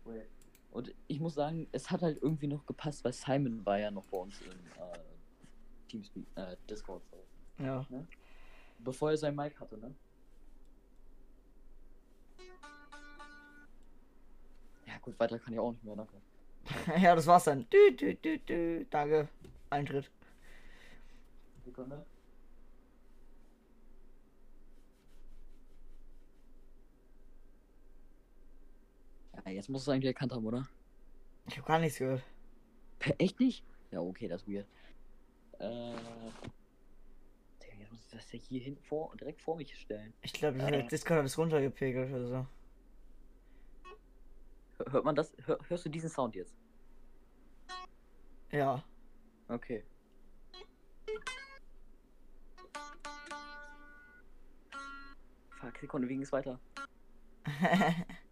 Wait. 0.05 0.27
Und 0.71 0.93
ich 1.07 1.19
muss 1.19 1.33
sagen, 1.33 1.67
es 1.71 1.89
hat 1.89 2.01
halt 2.01 2.21
irgendwie 2.21 2.47
noch 2.47 2.65
gepasst, 2.65 3.03
weil 3.03 3.13
Simon 3.13 3.65
war 3.65 3.79
ja 3.79 3.89
noch 3.89 4.05
bei 4.05 4.17
uns 4.17 4.39
im 4.41 4.51
äh, 4.51 4.99
Teamspeak, 5.89 6.25
äh, 6.35 6.55
Discord 6.69 7.03
so. 7.09 7.63
Ja. 7.63 7.85
Bevor 8.79 9.11
er 9.11 9.17
sein 9.17 9.35
Mic 9.35 9.59
hatte, 9.59 9.77
ne? 9.77 9.93
Ja 14.85 14.97
gut, 15.01 15.19
weiter 15.19 15.37
kann 15.39 15.53
ich 15.53 15.59
auch 15.59 15.71
nicht 15.71 15.83
mehr, 15.83 15.95
danke. 15.95 16.13
Ja, 17.01 17.15
das 17.15 17.27
war's 17.27 17.43
dann. 17.43 17.67
Dü, 17.69 17.95
dü, 17.95 18.15
dü, 18.15 18.39
dü. 18.39 18.85
Danke. 18.89 19.27
Eintritt. 19.69 20.09
Sekunde. 21.65 22.05
Ja, 29.45 29.51
jetzt 29.51 29.69
muss 29.69 29.83
es 29.83 29.89
eigentlich 29.89 30.07
erkannt 30.13 30.33
haben, 30.33 30.45
oder? 30.45 30.67
Ich 31.47 31.57
habe 31.57 31.67
gar 31.67 31.79
nichts 31.79 31.97
gehört. 31.97 32.23
Echt 33.17 33.39
nicht? 33.39 33.63
Ja, 33.91 34.01
okay, 34.01 34.27
das 34.27 34.43
ist 34.43 34.47
weird. 34.47 34.67
Äh. 35.59 35.93
Digga, 37.61 37.75
jetzt 37.79 37.91
muss 37.91 38.01
ich 38.05 38.11
das 38.11 38.31
ja 38.31 38.39
hier 38.39 38.61
hinten 38.61 38.83
vor, 38.83 39.15
direkt 39.17 39.41
vor 39.41 39.55
mich 39.57 39.75
stellen. 39.77 40.13
Ich 40.21 40.33
glaube, 40.33 40.59
Äh. 40.59 40.87
Discord 40.87 41.19
hat 41.19 41.25
es 41.25 41.37
runtergepegelt 41.37 42.11
oder 42.13 42.27
so. 42.27 42.47
Hör- 44.77 44.91
Hört 44.93 45.05
man 45.05 45.15
das? 45.15 45.35
Hör, 45.45 45.59
hörst 45.67 45.85
du 45.85 45.89
diesen 45.89 46.09
Sound 46.09 46.35
jetzt? 46.35 46.55
Ja. 48.51 48.83
Okay. 49.49 49.83
Fuck, 55.59 55.77
Sekunde, 55.79 56.07
wie 56.07 56.15
ging's 56.15 56.31
weiter? 56.31 56.59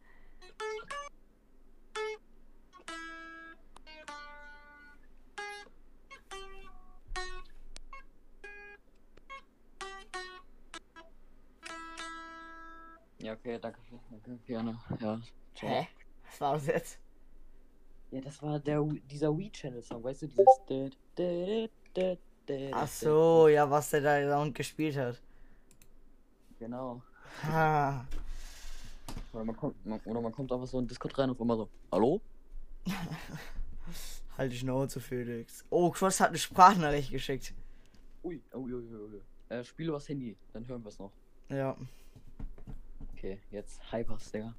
okay, 13.47 13.59
danke. 13.59 13.79
Danke, 14.11 14.37
gerne. 14.45 14.77
Ja. 14.99 15.19
ciao. 15.55 15.69
Hä? 15.69 15.87
Was 16.25 16.41
war 16.41 16.53
das 16.53 16.67
jetzt? 16.67 16.99
Ja, 18.11 18.21
das 18.21 18.41
war 18.41 18.59
der 18.59 18.79
Wii- 18.79 19.01
dieser 19.07 19.37
Wii-Channel-Song, 19.37 20.03
weißt 20.03 20.23
du, 20.23 20.27
dieses. 20.27 20.45
Ach 22.73 22.87
so, 22.87 23.47
ja, 23.47 23.69
was 23.69 23.89
der 23.89 24.01
da 24.01 24.29
Sound 24.29 24.55
gespielt 24.55 24.95
hat. 24.97 25.21
Genau. 26.59 27.01
Ha. 27.43 28.05
Oder 29.33 29.43
man 29.43 29.55
kommt, 29.55 29.85
man, 29.85 29.99
oder 30.05 30.21
man 30.21 30.31
kommt 30.31 30.51
einfach 30.51 30.67
so 30.67 30.79
in 30.79 30.87
Discord 30.87 31.17
rein 31.17 31.29
und 31.29 31.39
immer 31.39 31.55
so, 31.57 31.69
hallo? 31.91 32.21
Halt 34.37 34.51
die 34.51 34.57
Schnauze, 34.57 34.99
Felix. 34.99 35.65
Oh, 35.69 35.89
Cross 35.91 36.19
hat 36.19 36.29
eine 36.29 36.37
Sprachnachricht 36.37 37.11
geschickt. 37.11 37.53
Ui, 38.23 38.41
ui, 38.53 38.73
ui, 38.73 38.83
ui, 38.93 39.13
ui. 39.15 39.21
Äh, 39.49 39.63
spiele 39.63 39.91
was 39.93 40.07
Handy, 40.07 40.37
dann 40.53 40.67
hören 40.67 40.83
wir 40.83 40.89
es 40.89 40.99
noch. 40.99 41.11
Ja. 41.49 41.75
Okay, 43.27 43.39
jetzt 43.51 43.81
Hypers, 43.91 44.31
Digga. 44.31 44.53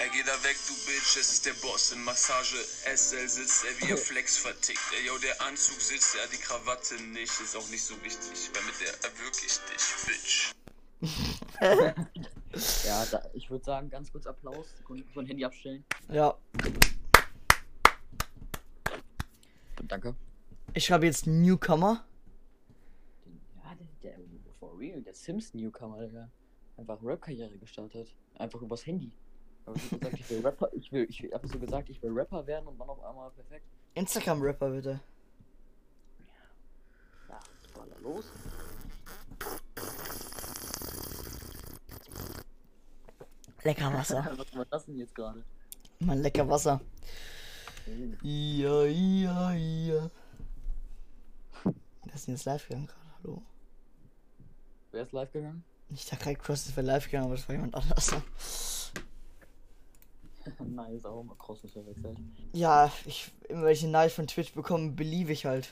Er 0.00 0.08
geht 0.08 0.26
da 0.26 0.32
weg, 0.42 0.56
du 0.66 0.74
Bitch, 0.86 1.16
es 1.20 1.34
ist 1.34 1.46
der 1.46 1.52
Boss 1.62 1.92
in 1.92 2.02
Massage. 2.02 2.56
SL 2.56 3.28
sitzt 3.28 3.64
er 3.64 3.80
wie 3.80 3.92
er 3.92 3.96
Flex 4.10 4.36
vertickt. 4.38 4.80
Ey, 4.98 5.06
yo, 5.06 5.16
der 5.18 5.40
Anzug 5.42 5.80
sitzt, 5.80 6.16
er 6.16 6.26
die 6.26 6.38
Krawatte 6.38 6.96
nicht. 6.96 7.30
Ist 7.40 7.56
auch 7.56 7.68
nicht 7.68 7.84
so 7.84 7.94
wichtig, 8.02 8.50
weil 8.52 8.64
mit 8.64 8.74
der 8.80 8.92
erwirklich 9.08 9.60
dich, 9.70 9.84
Bitch. 10.06 10.54
Ja, 12.84 13.04
da, 13.06 13.22
ich 13.32 13.50
würde 13.50 13.64
sagen, 13.64 13.90
ganz 13.90 14.12
kurz 14.12 14.26
Applaus. 14.26 14.66
Sekunde, 14.76 15.02
ich 15.02 15.08
muss 15.08 15.16
mein 15.16 15.26
Handy 15.26 15.44
abstellen. 15.44 15.84
Ja. 16.08 16.36
Danke. 19.82 20.14
Ich 20.72 20.84
schreibe 20.84 21.06
jetzt 21.06 21.26
Newcomer. 21.26 22.04
Den, 23.24 23.40
ja, 23.56 23.74
der, 23.74 24.12
der, 24.12 24.24
for 24.74 24.80
real, 24.80 25.00
der 25.00 25.14
Sims 25.14 25.54
Newcomer, 25.54 26.00
Digga. 26.06 26.30
Einfach 26.76 26.98
Rap-Karriere 27.02 27.56
gestartet. 27.58 28.14
Einfach 28.36 28.60
übers 28.62 28.84
Handy. 28.86 29.12
Aber 29.66 29.76
ich 29.76 29.90
gesagt, 29.90 30.18
ich 30.18 30.30
will 30.30 30.40
Rapper, 30.44 30.68
ich 30.72 30.92
will, 30.92 31.06
ich 31.08 31.22
hab 31.32 31.46
so 31.46 31.58
gesagt, 31.58 31.88
ich 31.88 32.02
will 32.02 32.10
Rapper 32.10 32.46
werden 32.46 32.66
und 32.66 32.78
dann 32.78 32.88
auf 32.88 33.02
einmal 33.02 33.30
perfekt. 33.30 33.64
Instagram-Rapper, 33.94 34.70
bitte. 34.70 35.00
Ja, 37.28 37.38
was 37.62 37.76
war 37.76 37.86
da 37.86 37.98
los? 38.00 38.24
Lecker 43.62 43.92
Wasser. 43.94 44.32
was 44.36 44.54
war 44.54 44.66
das 44.66 44.86
denn 44.86 44.98
jetzt 44.98 45.14
gerade? 45.14 45.44
Mann, 46.00 46.20
lecker 46.20 46.46
Wasser. 46.48 46.80
Ja, 48.22 48.84
ja, 48.84 49.52
ja. 49.52 50.10
Das 52.06 52.20
ist 52.22 52.26
jetzt 52.26 52.44
live 52.44 52.68
gegangen 52.68 52.86
gerade. 52.86 53.00
Hallo. 53.22 53.42
Wer 54.94 55.02
ist 55.02 55.10
live 55.10 55.32
gegangen? 55.32 55.64
Ich 55.90 56.06
dachte 56.06 56.22
gerade, 56.22 56.36
Cross 56.36 56.66
ist 56.66 56.72
für 56.74 56.80
live 56.82 57.06
gegangen, 57.06 57.24
aber 57.26 57.34
das 57.34 57.48
war 57.48 57.54
jemand 57.56 57.74
anders. 57.74 58.12
nice, 60.60 61.04
auch 61.04 61.24
mal 61.24 61.34
Cross 61.36 61.64
ist 61.64 61.72
verwechselt. 61.72 62.16
Ja, 62.52 62.92
ich, 63.04 63.32
immer 63.48 63.64
wenn 63.64 63.72
ich 63.72 63.82
eine 63.82 63.90
Nachricht 63.90 64.14
von 64.14 64.28
Twitch 64.28 64.52
bekomme, 64.54 64.92
beliebe 64.92 65.32
ich 65.32 65.46
halt. 65.46 65.68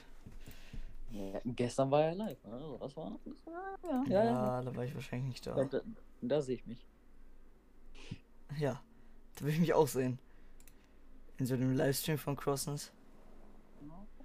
Ja, 1.12 1.40
gestern 1.44 1.88
war 1.92 2.02
er 2.02 2.14
live, 2.16 2.38
also 2.50 2.78
das 2.78 2.96
war. 2.96 3.12
Das 3.24 3.46
war 3.46 3.78
ja, 3.84 4.04
Ja, 4.08 4.24
ja, 4.24 4.62
da 4.62 4.74
war 4.74 4.84
ich 4.84 4.94
wahrscheinlich 4.94 5.28
nicht 5.28 5.46
Da, 5.46 5.62
da. 5.66 5.80
da, 6.20 6.42
sehe 6.42 6.56
ich 6.56 6.66
mich. 6.66 6.84
Ja, 8.58 8.82
da 9.36 9.44
will 9.44 9.52
ich 9.52 9.60
mich 9.60 9.72
auch 9.72 9.86
sehen. 9.86 10.18
In 11.38 11.46
so 11.46 11.54
einem 11.54 11.76
Livestream 11.76 12.18
von 12.18 12.34
Crossness. 12.34 12.90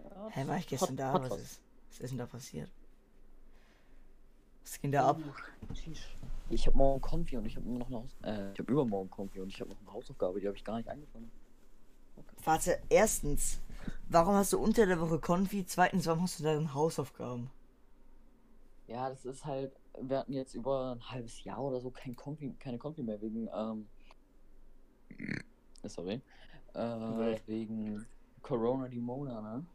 Ja, 0.04 0.28
Hä, 0.32 0.48
war 0.48 0.58
ich 0.58 0.66
gestern 0.68 0.98
hat- 0.98 1.00
da? 1.00 1.14
Was 1.22 1.30
was. 1.32 1.40
ist, 1.42 1.62
was 1.92 2.00
ist 2.00 2.10
denn 2.10 2.18
da 2.18 2.26
passiert? 2.26 2.72
Was 4.68 4.82
ging 4.82 4.92
da 4.92 5.08
ab? 5.08 5.22
Ich 6.50 6.68
habe 6.68 6.78
morgen 6.78 7.00
Konfi 7.00 7.38
und 7.38 7.46
ich 7.46 7.56
habe 7.56 7.66
immer 7.66 7.80
noch 7.80 7.88
eine 7.88 7.98
Haus 7.98 8.18
äh, 8.24 8.52
ich 8.52 8.60
habe 8.60 8.72
übermorgen 8.74 9.10
Konfi 9.10 9.40
und 9.40 9.48
ich 9.48 9.62
habe 9.62 9.70
noch 9.70 9.80
eine 9.80 9.94
Hausaufgabe, 9.94 10.42
die 10.42 10.48
habe 10.48 10.58
ich 10.58 10.64
gar 10.64 10.76
nicht 10.76 10.90
angefangen. 10.90 11.32
Warte, 12.44 12.78
erstens, 12.90 13.62
warum 14.10 14.36
hast 14.36 14.52
du 14.52 14.60
unter 14.60 14.86
der 14.86 15.00
Woche 15.00 15.20
Konfi? 15.20 15.66
Zweitens, 15.66 16.06
warum 16.06 16.24
hast 16.24 16.40
du 16.40 16.44
da 16.44 16.54
dann 16.54 16.74
Hausaufgaben? 16.74 17.50
Ja, 18.88 19.10
das 19.10 19.24
ist 19.24 19.46
halt, 19.46 19.72
wir 20.02 20.20
hatten 20.20 20.34
jetzt 20.34 20.54
über 20.54 20.96
ein 20.96 21.12
halbes 21.12 21.44
Jahr 21.46 21.64
oder 21.64 21.80
so 21.80 21.90
kein 21.90 22.16
Konfi, 22.16 22.54
keine 22.60 22.78
Konfi 22.78 23.04
mehr 23.04 23.22
wegen, 23.22 23.48
ähm, 23.56 23.88
äh, 25.82 25.88
sorry, 25.90 26.22
äh, 26.74 26.80
Okay. 26.80 27.42
wegen 27.46 28.06
Corona 28.42 28.90
die 28.90 29.00
Mona, 29.00 29.42
ne? 29.42 29.66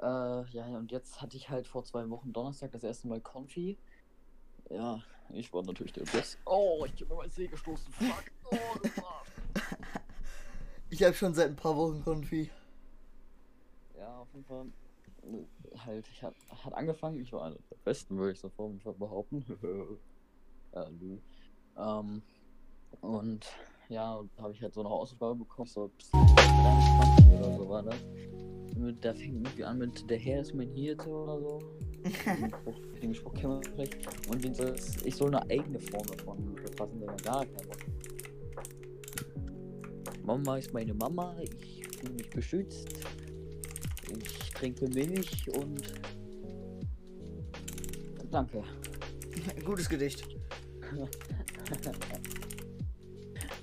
Äh, 0.00 0.44
ja, 0.50 0.66
und 0.66 0.90
jetzt 0.90 1.20
hatte 1.22 1.36
ich 1.36 1.48
halt 1.50 1.66
vor 1.66 1.84
zwei 1.84 2.08
Wochen 2.10 2.32
Donnerstag 2.32 2.72
das 2.72 2.84
erste 2.84 3.08
Mal 3.08 3.20
Konfi. 3.20 3.78
Ja, 4.70 5.00
ich 5.30 5.52
war 5.52 5.62
natürlich 5.62 5.92
der 5.92 6.04
Best. 6.04 6.38
Oh, 6.46 6.84
ich 6.92 7.00
hab 7.02 7.08
mir 7.08 7.16
mein 7.16 7.30
See 7.30 7.46
gestoßen. 7.46 7.92
Fuck. 7.92 8.24
Oh, 8.50 8.56
das 8.82 8.96
war. 8.98 9.22
Ich 10.90 11.02
habe 11.02 11.14
schon 11.14 11.34
seit 11.34 11.48
ein 11.50 11.56
paar 11.56 11.76
Wochen 11.76 12.02
Konfi. 12.02 12.50
Ja, 13.96 14.18
auf 14.18 14.28
jeden 14.32 14.44
Fall. 14.44 14.66
äh, 15.24 15.78
Halt, 15.78 16.06
ich 16.08 16.22
hat, 16.22 16.34
hat 16.64 16.72
angefangen, 16.74 17.20
ich 17.20 17.32
war 17.32 17.44
einer 17.44 17.56
der 17.70 17.76
Besten, 17.84 18.16
würde 18.16 18.32
ich 18.32 18.40
so 18.40 18.48
vor 18.48 18.68
mir 18.68 18.78
behaupten. 18.92 19.44
ja, 20.74 20.88
lü. 20.88 21.18
Ähm, 21.76 22.22
und 23.00 23.46
ja, 23.88 24.14
und 24.14 24.30
habe 24.38 24.52
ich 24.52 24.62
halt 24.62 24.72
so 24.74 24.80
eine 24.80 24.90
Hausaufgabe 24.90 25.34
bekommen, 25.36 25.68
so 25.68 25.88
bis 25.88 26.10
23 26.10 27.26
oder 27.38 27.56
so 27.56 27.68
war 27.68 27.82
das. 27.82 27.96
Mit, 28.76 29.04
der 29.04 29.14
fängt 29.14 29.34
irgendwie 29.34 29.64
an 29.64 29.78
mit 29.78 30.10
der 30.10 30.18
Herr 30.18 30.40
ist 30.40 30.54
mein 30.54 30.70
Hirte 30.70 31.08
oder 31.08 31.40
so. 31.40 31.58
den, 33.02 33.14
Spruch, 33.14 33.34
kennen 33.34 33.60
wir 33.60 33.70
vielleicht. 33.74 34.30
Und 34.30 34.44
den 34.44 34.54
soll, 34.54 34.74
ich 35.04 35.14
soll 35.14 35.34
eine 35.34 35.42
eigene 35.50 35.80
Form 35.80 36.06
davon 36.06 36.56
verfassen, 36.56 37.00
der 37.00 37.14
gar 37.22 37.46
keinen 37.46 37.68
Bock. 37.68 37.78
Mama 40.24 40.56
ist 40.56 40.72
meine 40.72 40.94
Mama, 40.94 41.36
ich 41.40 41.86
fühle 41.98 42.14
mich 42.14 42.30
beschützt. 42.30 42.88
Ich 44.18 44.50
trinke 44.50 44.88
Milch 44.88 45.48
und. 45.56 45.94
Danke. 48.30 48.62
Gutes 49.64 49.88
Gedicht. 49.88 50.26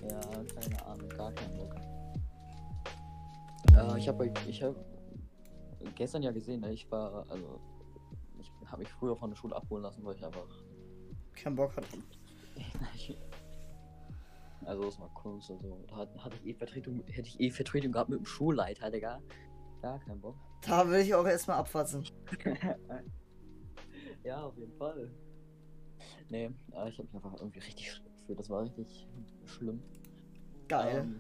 ja, 0.08 0.22
keine 0.60 0.86
Ahnung, 0.86 1.10
gar 1.10 1.32
keinen 1.34 1.58
Bock. 1.58 1.75
Äh, 3.75 4.00
ich 4.00 4.08
habe 4.08 4.32
ich 4.48 4.63
hab 4.63 4.90
gestern 6.01 6.24
ja 6.24 6.31
gesehen, 6.31 6.62
ne, 6.62 6.74
ich 6.74 6.89
war, 6.89 7.29
also, 7.29 7.62
ich 8.39 8.51
habe 8.65 8.79
mich 8.79 8.89
früher 8.89 9.15
von 9.15 9.29
der 9.29 9.38
Schule 9.38 9.55
abholen 9.55 9.84
lassen, 9.84 10.03
weil 10.03 10.15
ich 10.15 10.25
einfach. 10.25 10.48
Kein 11.36 11.55
Bock 11.55 11.77
hatte. 11.77 11.88
also, 14.65 14.84
das 14.84 15.00
war 15.00 15.10
Kunst, 15.13 15.51
also, 15.51 15.86
da 15.88 15.98
hatte, 15.98 16.36
ich 16.43 16.50
eh 16.50 16.53
Vertretung, 16.55 17.03
hätte 17.05 17.27
ich 17.27 17.39
eh 17.39 17.51
Vertretung 17.51 17.91
gehabt 17.91 18.10
mit 18.10 18.17
dem 18.17 18.25
Schulleiter, 18.25 18.89
Digga. 18.89 19.22
Gar 19.84 20.00
keinen 20.00 20.20
Bock. 20.20 20.38
Da 20.62 20.89
will 20.89 21.01
ich 21.01 21.13
auch 21.13 21.25
erstmal 21.25 21.58
abfassen. 21.58 22.03
ja, 24.24 24.41
auf 24.41 24.58
jeden 24.58 24.74
Fall. 24.74 25.12
Nee, 26.29 26.46
äh, 26.46 26.89
ich 26.89 26.98
habe 26.98 27.03
mich 27.03 27.13
einfach 27.13 27.36
irgendwie 27.39 27.60
richtig 27.60 27.91
schlimm 27.91 28.12
gefühlt. 28.17 28.39
Das 28.39 28.50
war 28.50 28.63
richtig 28.63 29.08
schlimm. 29.46 29.84
Geil. 30.67 31.01
Ähm, 31.01 31.20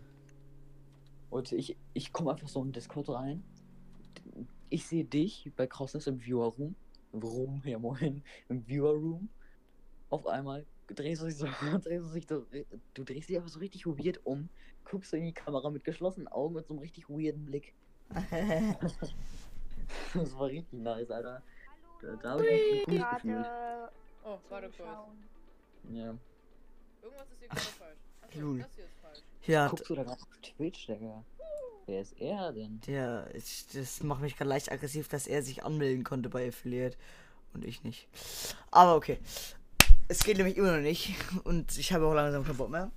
und 1.29 1.51
ich, 1.51 1.77
ich 1.93 2.11
komme 2.11 2.31
einfach 2.31 2.47
so 2.47 2.63
in 2.63 2.71
Discord 2.71 3.09
rein. 3.09 3.43
Ich 4.71 4.87
sehe 4.87 5.03
dich 5.03 5.51
bei 5.57 5.67
Crossness 5.67 6.07
im 6.07 6.23
Viewer 6.23 6.47
Room. 6.47 6.75
Room, 7.13 7.61
ja 7.65 7.77
moin. 7.77 8.23
Im 8.47 8.65
Viewer 8.65 8.93
Room. 8.93 9.27
Auf 10.09 10.25
einmal 10.25 10.65
drehst 10.87 11.21
du 11.21 11.25
dich 11.25 11.35
so, 11.35 11.45
drehst 11.83 12.05
du 12.05 12.13
dich 12.13 12.25
so, 12.25 12.45
du 12.93 13.03
drehst 13.03 13.27
dich 13.27 13.35
einfach 13.35 13.49
so 13.49 13.59
richtig 13.59 13.85
weird 13.85 14.25
um, 14.25 14.47
guckst 14.85 15.11
du 15.11 15.17
in 15.17 15.25
die 15.25 15.33
Kamera 15.33 15.69
mit 15.69 15.83
geschlossenen 15.83 16.29
Augen 16.29 16.55
und 16.55 16.65
so 16.65 16.73
einem 16.73 16.79
richtig 16.79 17.09
weirden 17.09 17.45
Blick. 17.45 17.73
das 20.13 20.37
war 20.37 20.47
richtig 20.47 20.71
nice, 20.71 21.11
Alter. 21.11 21.43
Da, 22.01 22.15
da 22.15 22.29
habe 22.31 22.47
ich 22.47 22.87
mich 22.87 22.99
gut 22.99 23.11
gefühlt. 23.11 23.45
Oh, 24.23 24.37
warte 24.47 24.69
kurz. 24.69 24.79
Ja. 25.89 26.15
Irgendwas 27.01 27.29
ist 27.29 27.39
hier 27.39 27.49
gerade 27.49 27.61
falsch. 27.61 27.99
Achso, 28.21 28.53
das 28.55 28.75
hier 28.75 28.85
ist 28.85 28.97
falsch. 29.01 29.19
ja, 29.47 29.67
Guckst 29.67 29.89
du 29.89 29.95
da 29.95 30.03
gerade 30.03 30.21
auf 30.21 30.41
Twitch, 30.41 30.87
Digga? 30.87 31.25
Wer 31.85 32.01
ist 32.01 32.19
er 32.19 32.53
denn? 32.53 32.79
der, 32.87 33.27
ich, 33.33 33.65
das 33.73 34.03
macht 34.03 34.21
mich 34.21 34.37
gerade 34.37 34.49
leicht 34.49 34.71
aggressiv, 34.71 35.07
dass 35.07 35.27
er 35.27 35.43
sich 35.43 35.63
anmelden 35.63 36.03
konnte 36.03 36.29
bei 36.29 36.47
Affiliate 36.47 36.97
und 37.53 37.65
ich 37.65 37.83
nicht. 37.83 38.07
Aber 38.69 38.95
okay. 38.95 39.19
Es 40.07 40.23
geht 40.23 40.37
nämlich 40.37 40.57
immer 40.57 40.75
noch 40.75 40.81
nicht 40.81 41.13
und 41.43 41.77
ich 41.77 41.93
habe 41.93 42.05
auch 42.05 42.13
langsam 42.13 42.43
keinen 42.43 42.57
Bock 42.57 42.69
mehr. 42.69 42.91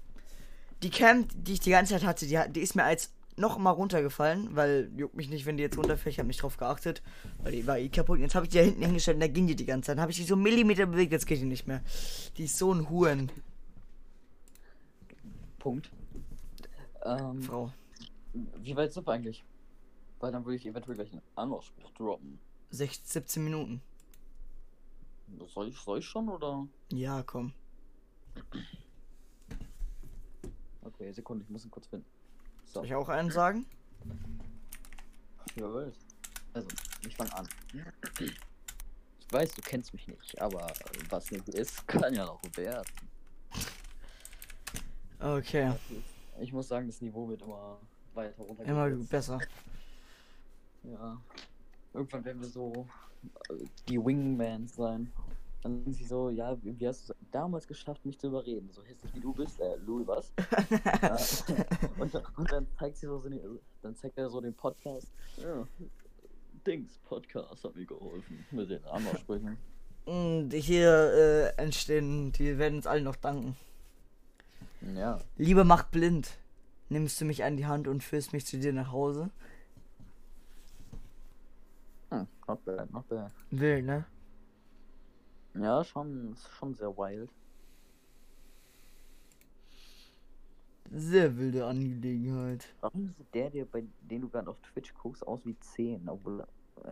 Die 0.83 0.91
Cam, 0.91 1.27
die 1.35 1.55
ich 1.55 1.61
die 1.61 1.71
ganze 1.71 1.95
Zeit 1.95 2.05
hatte, 2.05 2.27
die, 2.27 2.39
die 2.51 2.61
ist 2.61 2.75
mir 2.75 2.85
als 2.85 3.13
noch 3.37 3.59
mal 3.59 3.71
runtergefallen, 3.71 4.55
weil 4.55 4.91
juckt 4.97 5.17
mich 5.17 5.29
nicht, 5.29 5.47
wenn 5.47 5.57
die 5.57 5.63
jetzt 5.63 5.77
runterfällt. 5.77 6.13
Ich 6.15 6.19
habe 6.19 6.29
nicht 6.29 6.43
drauf 6.43 6.57
geachtet, 6.57 7.03
weil 7.43 7.53
die 7.53 7.67
war 7.67 7.79
eh 7.79 7.89
kaputt. 7.89 8.21
Jetzt 8.21 8.35
habe 8.35 8.47
ich 8.47 8.51
die 8.51 8.59
da 8.59 8.65
hinten 8.65 8.83
hingestellt 8.83 9.17
und 9.17 9.21
da 9.21 9.29
ging 9.29 9.47
die 9.47 9.57
die 9.57 9.67
ganze 9.67 9.89
Zeit. 9.89 9.97
Dann 9.97 10.03
habe 10.03 10.13
ich 10.13 10.19
die 10.19 10.25
so 10.25 10.37
Millimeter 10.37 10.87
bewegt, 10.87 11.13
jetzt 11.13 11.27
geht 11.27 11.41
die 11.41 11.45
nicht 11.45 11.67
mehr. 11.67 11.83
Die 12.37 12.45
ist 12.45 12.59
so 12.59 12.73
ein 12.73 12.89
Huren, 12.91 13.31
Punkt. 15.65 15.91
Ähm, 17.07 17.43
Frau. 17.43 17.73
Wie 18.35 18.77
weit 18.77 18.93
sind 18.93 19.07
wir 19.07 19.13
eigentlich? 19.13 19.45
Weil 20.21 20.33
dann 20.33 20.45
würde 20.45 20.57
ich 20.57 20.67
eventuell 20.67 20.97
gleich 20.97 21.13
einen 21.13 21.23
Anlaufspruch 21.37 21.91
droppen. 21.93 22.39
16, 22.71 23.23
17 23.23 23.45
Minuten. 23.45 23.83
Soll 25.47 25.69
ich, 25.69 25.79
soll 25.79 25.99
ich 25.99 26.07
schon 26.07 26.29
oder? 26.29 26.67
Ja, 26.93 27.23
komm. 27.23 27.53
Okay, 30.83 31.13
Sekunde, 31.13 31.45
ich 31.45 31.51
muss 31.51 31.65
ihn 31.65 31.71
kurz 31.71 31.87
finden. 31.87 32.07
So, 32.67 32.75
Soll 32.75 32.87
ich 32.87 32.95
auch 32.95 33.09
einen 33.09 33.31
sagen? 33.31 33.67
ja, 35.57 35.73
wild. 35.73 35.97
Also, 36.53 36.69
ich 37.07 37.17
fange 37.17 37.35
an. 37.37 37.49
Ich 39.19 39.33
weiß, 39.33 39.53
du 39.55 39.63
kennst 39.63 39.93
mich 39.93 40.07
nicht, 40.07 40.41
aber 40.41 40.73
was 41.11 41.31
nicht 41.31 41.49
ist, 41.49 41.87
kann 41.89 42.15
ja 42.15 42.27
noch 42.27 42.41
werden. 42.57 42.85
Okay. 45.21 45.73
Ich 46.41 46.53
muss 46.53 46.69
sagen, 46.69 46.87
das 46.87 47.01
Niveau 47.01 47.29
wird 47.29 47.43
immer 47.43 47.81
weiter 48.15 48.43
runter. 48.43 48.65
Immer 48.65 48.91
besser. 48.91 49.39
Ja. 50.83 51.21
Irgendwann 51.93 52.25
werden 52.25 52.41
wir 52.41 52.49
so 52.49 52.87
äh, 53.51 53.55
die 53.89 53.99
Wingmans 53.99 54.77
sein. 54.77 55.13
Dann 55.63 55.83
sind 55.85 55.95
sie 55.95 56.05
so, 56.05 56.29
ja, 56.29 56.59
wie 56.63 56.87
hast 56.87 57.09
du 57.09 57.13
es 57.15 57.19
damals 57.31 57.67
geschafft, 57.67 58.05
mich 58.05 58.19
zu 58.19 58.27
überreden? 58.27 58.69
So 58.71 58.83
hässlich 58.83 59.15
wie 59.15 59.21
du 59.21 59.33
bist, 59.33 59.59
äh, 59.61 59.77
Louis, 59.77 60.07
was? 60.07 60.31
ja. 61.03 61.17
und, 61.99 62.15
und 62.37 62.53
dann 62.53 62.67
zeigt 62.79 62.99
sie 62.99 63.07
so, 63.07 63.19
so 63.19 63.31
den, 63.31 63.41
dann 63.81 63.97
zeigt 63.97 64.19
er 64.19 64.29
so 64.29 64.43
den 64.43 64.53
Podcast. 64.53 65.11
Ja. 65.39 65.67
Dings 66.67 66.99
Podcast 66.99 67.65
hat 67.65 67.77
mir 67.77 67.87
geholfen 67.87 68.45
mit 68.51 68.71
den 68.71 68.85
Anmachsprüchen. 68.85 69.57
Und 70.05 70.51
hier 70.53 71.55
äh, 71.57 71.63
entstehen, 71.63 72.33
die 72.33 72.59
werden 72.59 72.77
uns 72.77 72.87
allen 72.87 73.05
noch 73.05 73.17
danken. 73.17 73.57
Ja. 74.95 75.19
Liebe 75.37 75.65
macht 75.65 75.91
blind. 75.91 76.37
Nimmst 76.89 77.21
du 77.21 77.25
mich 77.25 77.45
an 77.45 77.57
die 77.57 77.67
Hand 77.67 77.89
und 77.89 78.03
führst 78.03 78.33
mich 78.33 78.47
zu 78.47 78.59
dir 78.59 78.73
nach 78.73 78.93
Hause? 78.93 79.31
Hm, 82.11 82.27
not 82.47 82.65
bad, 82.65 82.93
not 82.93 83.09
bad. 83.09 83.33
Wild, 83.51 83.87
ne? 83.87 84.07
Ja, 85.55 85.85
schon, 85.85 86.37
schon 86.59 86.75
sehr 86.75 86.97
wild. 86.97 87.31
Sehr 90.91 91.37
wilde 91.37 91.67
Angelegenheit. 91.67 92.67
Warum 92.81 93.09
sieht 93.09 93.35
der, 93.35 93.51
der 93.51 93.65
bei 93.65 93.85
den 94.03 94.21
du 94.21 94.29
gerade 94.29 94.51
auf 94.51 94.61
Twitch 94.61 94.93
guckst, 94.95 95.27
aus 95.27 95.41
wie 95.45 95.59
10? 95.59 96.09
Obwohl, 96.09 96.47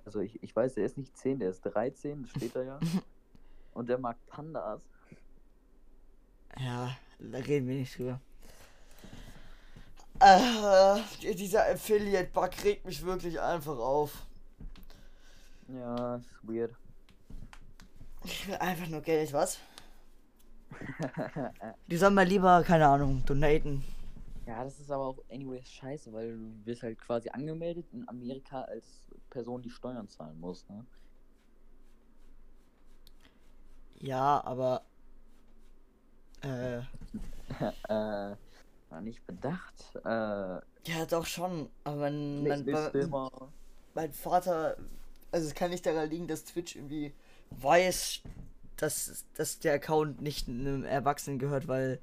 also 0.04 0.20
ich, 0.20 0.42
ich 0.42 0.56
weiß, 0.56 0.74
der 0.74 0.86
ist 0.86 0.96
nicht 0.96 1.16
10, 1.16 1.40
der 1.40 1.50
ist 1.50 1.60
13, 1.62 2.22
das 2.22 2.30
steht 2.30 2.56
da 2.56 2.62
ja. 2.62 2.80
Und 3.74 3.88
der 3.88 3.98
mag 3.98 4.16
Pandas. 4.26 4.82
Ja, 6.58 6.96
da 7.18 7.38
reden 7.38 7.68
wir 7.68 7.76
nicht 7.76 7.96
drüber. 7.96 8.20
Äh, 10.20 11.34
dieser 11.34 11.68
Affiliate-Bug 11.70 12.50
regt 12.64 12.84
mich 12.86 13.04
wirklich 13.04 13.40
einfach 13.40 13.78
auf. 13.78 14.26
Ja, 15.68 16.16
ist 16.16 16.28
weird. 16.42 16.74
Ich 18.24 18.46
will 18.46 18.54
einfach 18.56 18.86
nur 18.88 19.00
Geld, 19.00 19.32
was? 19.32 19.58
Die 21.88 21.96
sollen 21.96 22.14
mal 22.14 22.26
lieber, 22.26 22.62
keine 22.62 22.86
Ahnung, 22.86 23.24
donaten. 23.26 23.84
ja, 24.46 24.64
das 24.64 24.80
ist 24.80 24.90
aber 24.90 25.06
auch 25.06 25.18
anyways 25.30 25.68
scheiße, 25.70 26.12
weil 26.12 26.36
du 26.36 26.66
wirst 26.66 26.82
halt 26.82 26.98
quasi 26.98 27.28
angemeldet 27.30 27.86
in 27.92 28.08
Amerika 28.08 28.62
als 28.62 29.08
Person, 29.30 29.62
die 29.62 29.70
Steuern 29.70 30.08
zahlen 30.08 30.38
muss, 30.40 30.68
ne? 30.68 30.84
Ja, 33.98 34.42
aber. 34.44 34.82
Äh. 36.42 36.78
äh, 37.88 38.36
war 38.92 39.00
nicht 39.00 39.26
bedacht. 39.26 39.74
Äh, 40.04 40.08
Ja, 40.08 41.06
doch 41.08 41.26
schon. 41.26 41.70
Aber 41.84 41.96
mein, 41.96 42.42
mein, 42.42 42.64
mein 43.94 44.12
Vater. 44.12 44.76
Also, 45.30 45.48
es 45.48 45.54
kann 45.54 45.70
nicht 45.70 45.86
daran 45.86 46.10
liegen, 46.10 46.28
dass 46.28 46.44
Twitch 46.44 46.76
irgendwie 46.76 47.12
weiß, 47.50 48.20
dass, 48.76 49.24
dass 49.34 49.58
der 49.60 49.74
Account 49.74 50.20
nicht 50.20 50.48
einem 50.48 50.84
Erwachsenen 50.84 51.38
gehört, 51.38 51.68
weil. 51.68 52.00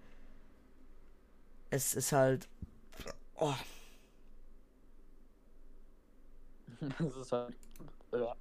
Es 1.70 1.94
ist 1.94 2.12
halt. 2.12 2.48
Oh, 3.36 3.54
das 7.00 7.16
ist 7.16 7.32
halt. 7.32 7.56
Ja. 8.12 8.36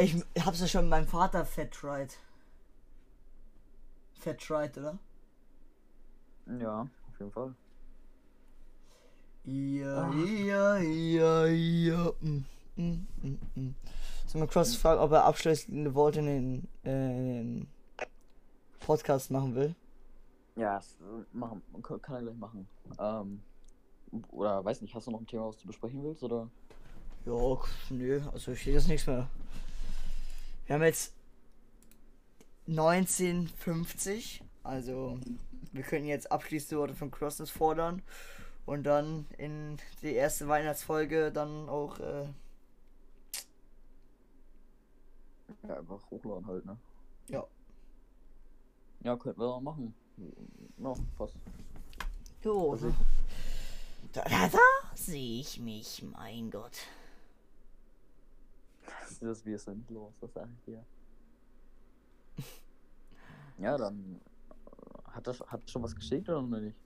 ich 0.00 0.24
hab's 0.44 0.60
ja 0.60 0.66
schon 0.66 0.82
mit 0.82 0.90
meinem 0.90 1.06
Vater 1.08 1.44
fett 1.44 1.72
tried. 1.72 2.16
Fett 4.18 4.40
tried, 4.40 4.78
oder? 4.78 4.98
Ja, 6.46 6.80
auf 6.80 7.18
jeden 7.18 7.32
Fall. 7.32 7.54
Ja, 9.44 10.10
ja, 10.12 10.76
ja, 10.78 11.46
ja. 11.46 12.12
Mm, 12.20 12.44
mm, 12.76 13.06
mm, 13.22 13.38
mm. 13.54 13.74
Mal 14.34 14.48
Cross 14.48 14.74
fragen, 14.74 15.00
ob 15.00 15.12
er 15.12 15.24
abschließende 15.24 15.94
Worte 15.94 16.18
in 16.18 16.26
den, 16.26 16.68
äh, 16.84 17.10
in 17.12 17.26
den 17.26 17.66
Podcast 18.80 19.30
machen 19.30 19.54
will? 19.54 19.76
Ja, 20.56 20.76
das, 20.76 20.98
äh, 21.00 21.36
machen, 21.36 21.62
kann 21.82 22.16
er 22.16 22.22
gleich 22.22 22.36
machen. 22.36 22.66
Ähm, 22.98 23.40
oder 24.30 24.64
weiß 24.64 24.82
nicht, 24.82 24.94
hast 24.94 25.06
du 25.06 25.12
noch 25.12 25.20
ein 25.20 25.26
Thema, 25.26 25.46
was 25.46 25.58
du 25.58 25.68
besprechen 25.68 26.02
willst, 26.02 26.22
oder? 26.24 26.48
Ja, 27.26 27.58
nö, 27.90 28.22
also 28.32 28.52
ich 28.52 28.64
sehe 28.64 28.74
das 28.74 28.88
nichts 28.88 29.06
mehr. 29.06 29.28
Wir 30.66 30.74
haben 30.74 30.82
jetzt 30.82 31.14
1950, 32.66 34.42
also 34.64 35.18
wir 35.72 35.82
können 35.82 36.06
jetzt 36.06 36.32
abschließende 36.32 36.78
Worte 36.80 36.94
von 36.94 37.10
Crosses 37.10 37.50
fordern. 37.50 38.02
Und 38.66 38.84
dann 38.84 39.26
in 39.36 39.76
die 40.02 40.14
erste 40.14 40.48
Weihnachtsfolge 40.48 41.30
dann 41.30 41.68
auch, 41.68 41.98
äh, 42.00 42.26
Ja, 45.68 45.78
einfach 45.78 46.10
hochladen 46.10 46.46
halt, 46.46 46.64
ne? 46.66 46.76
Ja. 47.28 47.44
Ja, 49.02 49.16
könnten 49.16 49.40
wir 49.40 49.46
auch 49.46 49.60
machen. 49.60 49.94
Ja, 50.78 50.94
fast. 51.18 51.34
jo, 52.42 52.72
Also 52.72 52.88
ich- 52.88 52.94
da, 54.12 54.22
da, 54.24 54.48
da 54.48 54.58
sehe 54.94 55.40
ich 55.40 55.58
mich, 55.60 56.02
mein 56.16 56.50
Gott. 56.50 56.78
Das 58.86 59.22
ist 59.22 59.44
wir 59.46 59.58
sind 59.58 59.88
los, 59.90 60.12
das 60.20 60.32
sag 60.32 60.48
ich 60.58 60.64
dir. 60.64 60.84
Ja, 63.58 63.76
dann 63.76 64.20
hat 65.14 65.26
das 65.26 65.40
hat 65.40 65.70
schon 65.70 65.82
was 65.82 65.94
geschickt 65.94 66.28
oder 66.28 66.42
noch 66.42 66.60
nicht? 66.60 66.76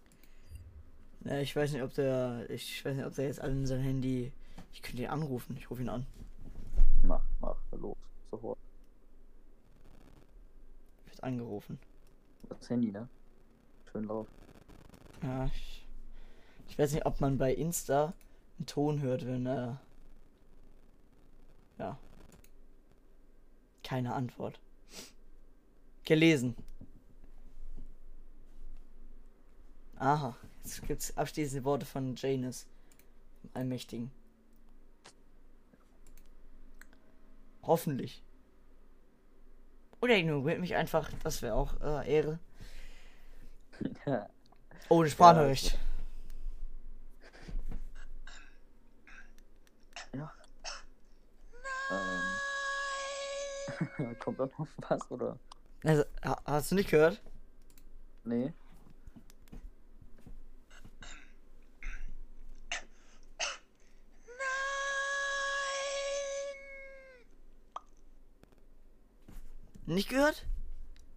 Ja, 1.24 1.38
ich 1.40 1.54
weiß 1.54 1.72
nicht, 1.72 1.82
ob 1.82 1.92
der, 1.94 2.48
ich 2.48 2.84
weiß 2.84 2.96
nicht, 2.96 3.06
ob 3.06 3.14
der 3.14 3.26
jetzt 3.26 3.40
an 3.40 3.66
sein 3.66 3.80
Handy, 3.80 4.32
ich 4.72 4.82
könnte 4.82 5.02
ihn 5.02 5.08
anrufen, 5.08 5.56
ich 5.56 5.70
rufe 5.70 5.82
ihn 5.82 5.88
an. 5.88 6.06
Mach, 7.02 7.22
mach, 7.40 7.56
los, 7.72 7.96
sofort. 8.30 8.58
Wird 11.06 11.22
angerufen. 11.22 11.78
Das 12.48 12.70
Handy, 12.70 12.92
ne? 12.92 13.08
Schön 13.90 14.04
laut. 14.04 14.28
Ja, 15.22 15.46
ich, 15.46 15.86
ich 16.68 16.78
weiß 16.78 16.92
nicht, 16.92 17.06
ob 17.06 17.20
man 17.20 17.38
bei 17.38 17.52
Insta 17.52 18.14
einen 18.58 18.66
Ton 18.66 19.00
hört, 19.00 19.26
wenn 19.26 19.46
er. 19.46 19.80
Ja. 21.78 21.98
Keine 23.82 24.14
Antwort. 24.14 24.60
Gelesen. 26.04 26.56
Aha, 29.98 30.37
jetzt 30.62 30.82
gibt's 30.87 31.16
abschließende 31.16 31.64
Worte 31.64 31.84
von 31.87 32.14
Janus, 32.16 32.66
dem 33.42 33.50
Allmächtigen. 33.54 34.11
Hoffentlich. 37.62 38.22
Oder 40.00 40.16
ignoriert 40.16 40.61
mich 40.61 40.76
einfach, 40.76 41.11
das 41.24 41.42
wäre 41.42 41.54
auch 41.54 41.80
äh, 41.80 42.11
Ehre. 42.16 42.38
Oh, 44.90 45.00
eine 45.02 45.11
Sprachnachricht. 45.11 45.76
Ja. 50.14 50.32
Ähm. 53.90 54.16
Kommt 54.18 54.40
da 54.40 54.46
noch 54.46 54.66
was, 54.88 55.11
oder? 55.11 55.38
Also, 55.84 56.04
ha- 56.24 56.40
hast 56.46 56.70
du 56.70 56.76
nicht 56.76 56.88
gehört? 56.88 57.20
Nee. 58.24 58.54
Nicht 69.88 70.11
gehört? 70.11 70.44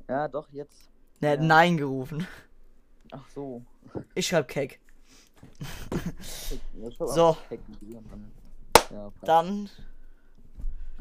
Ja, 0.08 0.28
doch, 0.30 0.48
jetzt. 0.52 0.90
Er 1.20 1.32
hat 1.32 1.40
Ja. 1.40 1.46
Nein 1.46 1.76
gerufen. 1.78 2.26
Ach 3.12 3.28
so. 3.30 3.64
Ich 4.16 4.28
schreib 4.28 4.48
Keck. 4.48 4.80
So. 6.98 7.36
auch 7.36 7.38
dann- 7.50 8.32
Ja. 8.90 9.12
Dann 9.24 9.70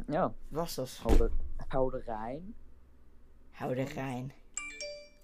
ja 0.09 0.35
war's 0.50 0.74
das. 0.76 1.02
hau, 1.04 1.16
hau 1.72 1.88
rein. 2.06 2.54
Hau 3.61 3.68
rein. 3.96 4.33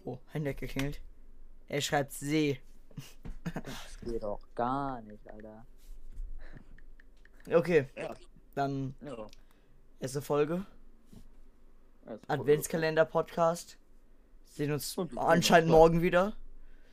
Oh, 0.05 0.19
hat 0.33 0.43
geklingelt. 0.59 1.01
Er 1.69 1.81
schreibt 1.81 2.13
See. 2.13 2.61
Das 3.55 4.01
geht 4.01 4.23
doch 4.23 4.41
gar 4.55 5.01
nicht, 5.03 5.29
Alter. 5.31 5.67
Okay, 7.53 7.89
Ja. 7.97 8.15
dann 8.55 8.95
Ja. 9.01 9.27
erste 10.01 10.23
Folge. 10.23 10.65
Also, 12.07 12.23
Adventskalender-Podcast. 12.29 13.79
Sehen 14.45 14.73
uns 14.73 14.97
Und 14.97 15.12
wir 15.12 15.21
sehen 15.21 15.29
anscheinend 15.29 15.71
morgen 15.71 16.03
wieder. 16.03 16.35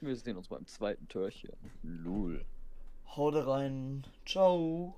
Wir 0.02 0.15
sehen 0.15 0.36
uns 0.36 0.49
beim 0.49 0.65
zweiten 0.67 1.08
Türchen. 1.08 1.52
Lul. 1.84 2.43
Haut 3.15 3.36
rein. 3.36 4.04
Ciao. 4.26 4.95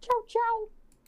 Ciao, 0.00 0.26
ciao. 0.26 0.81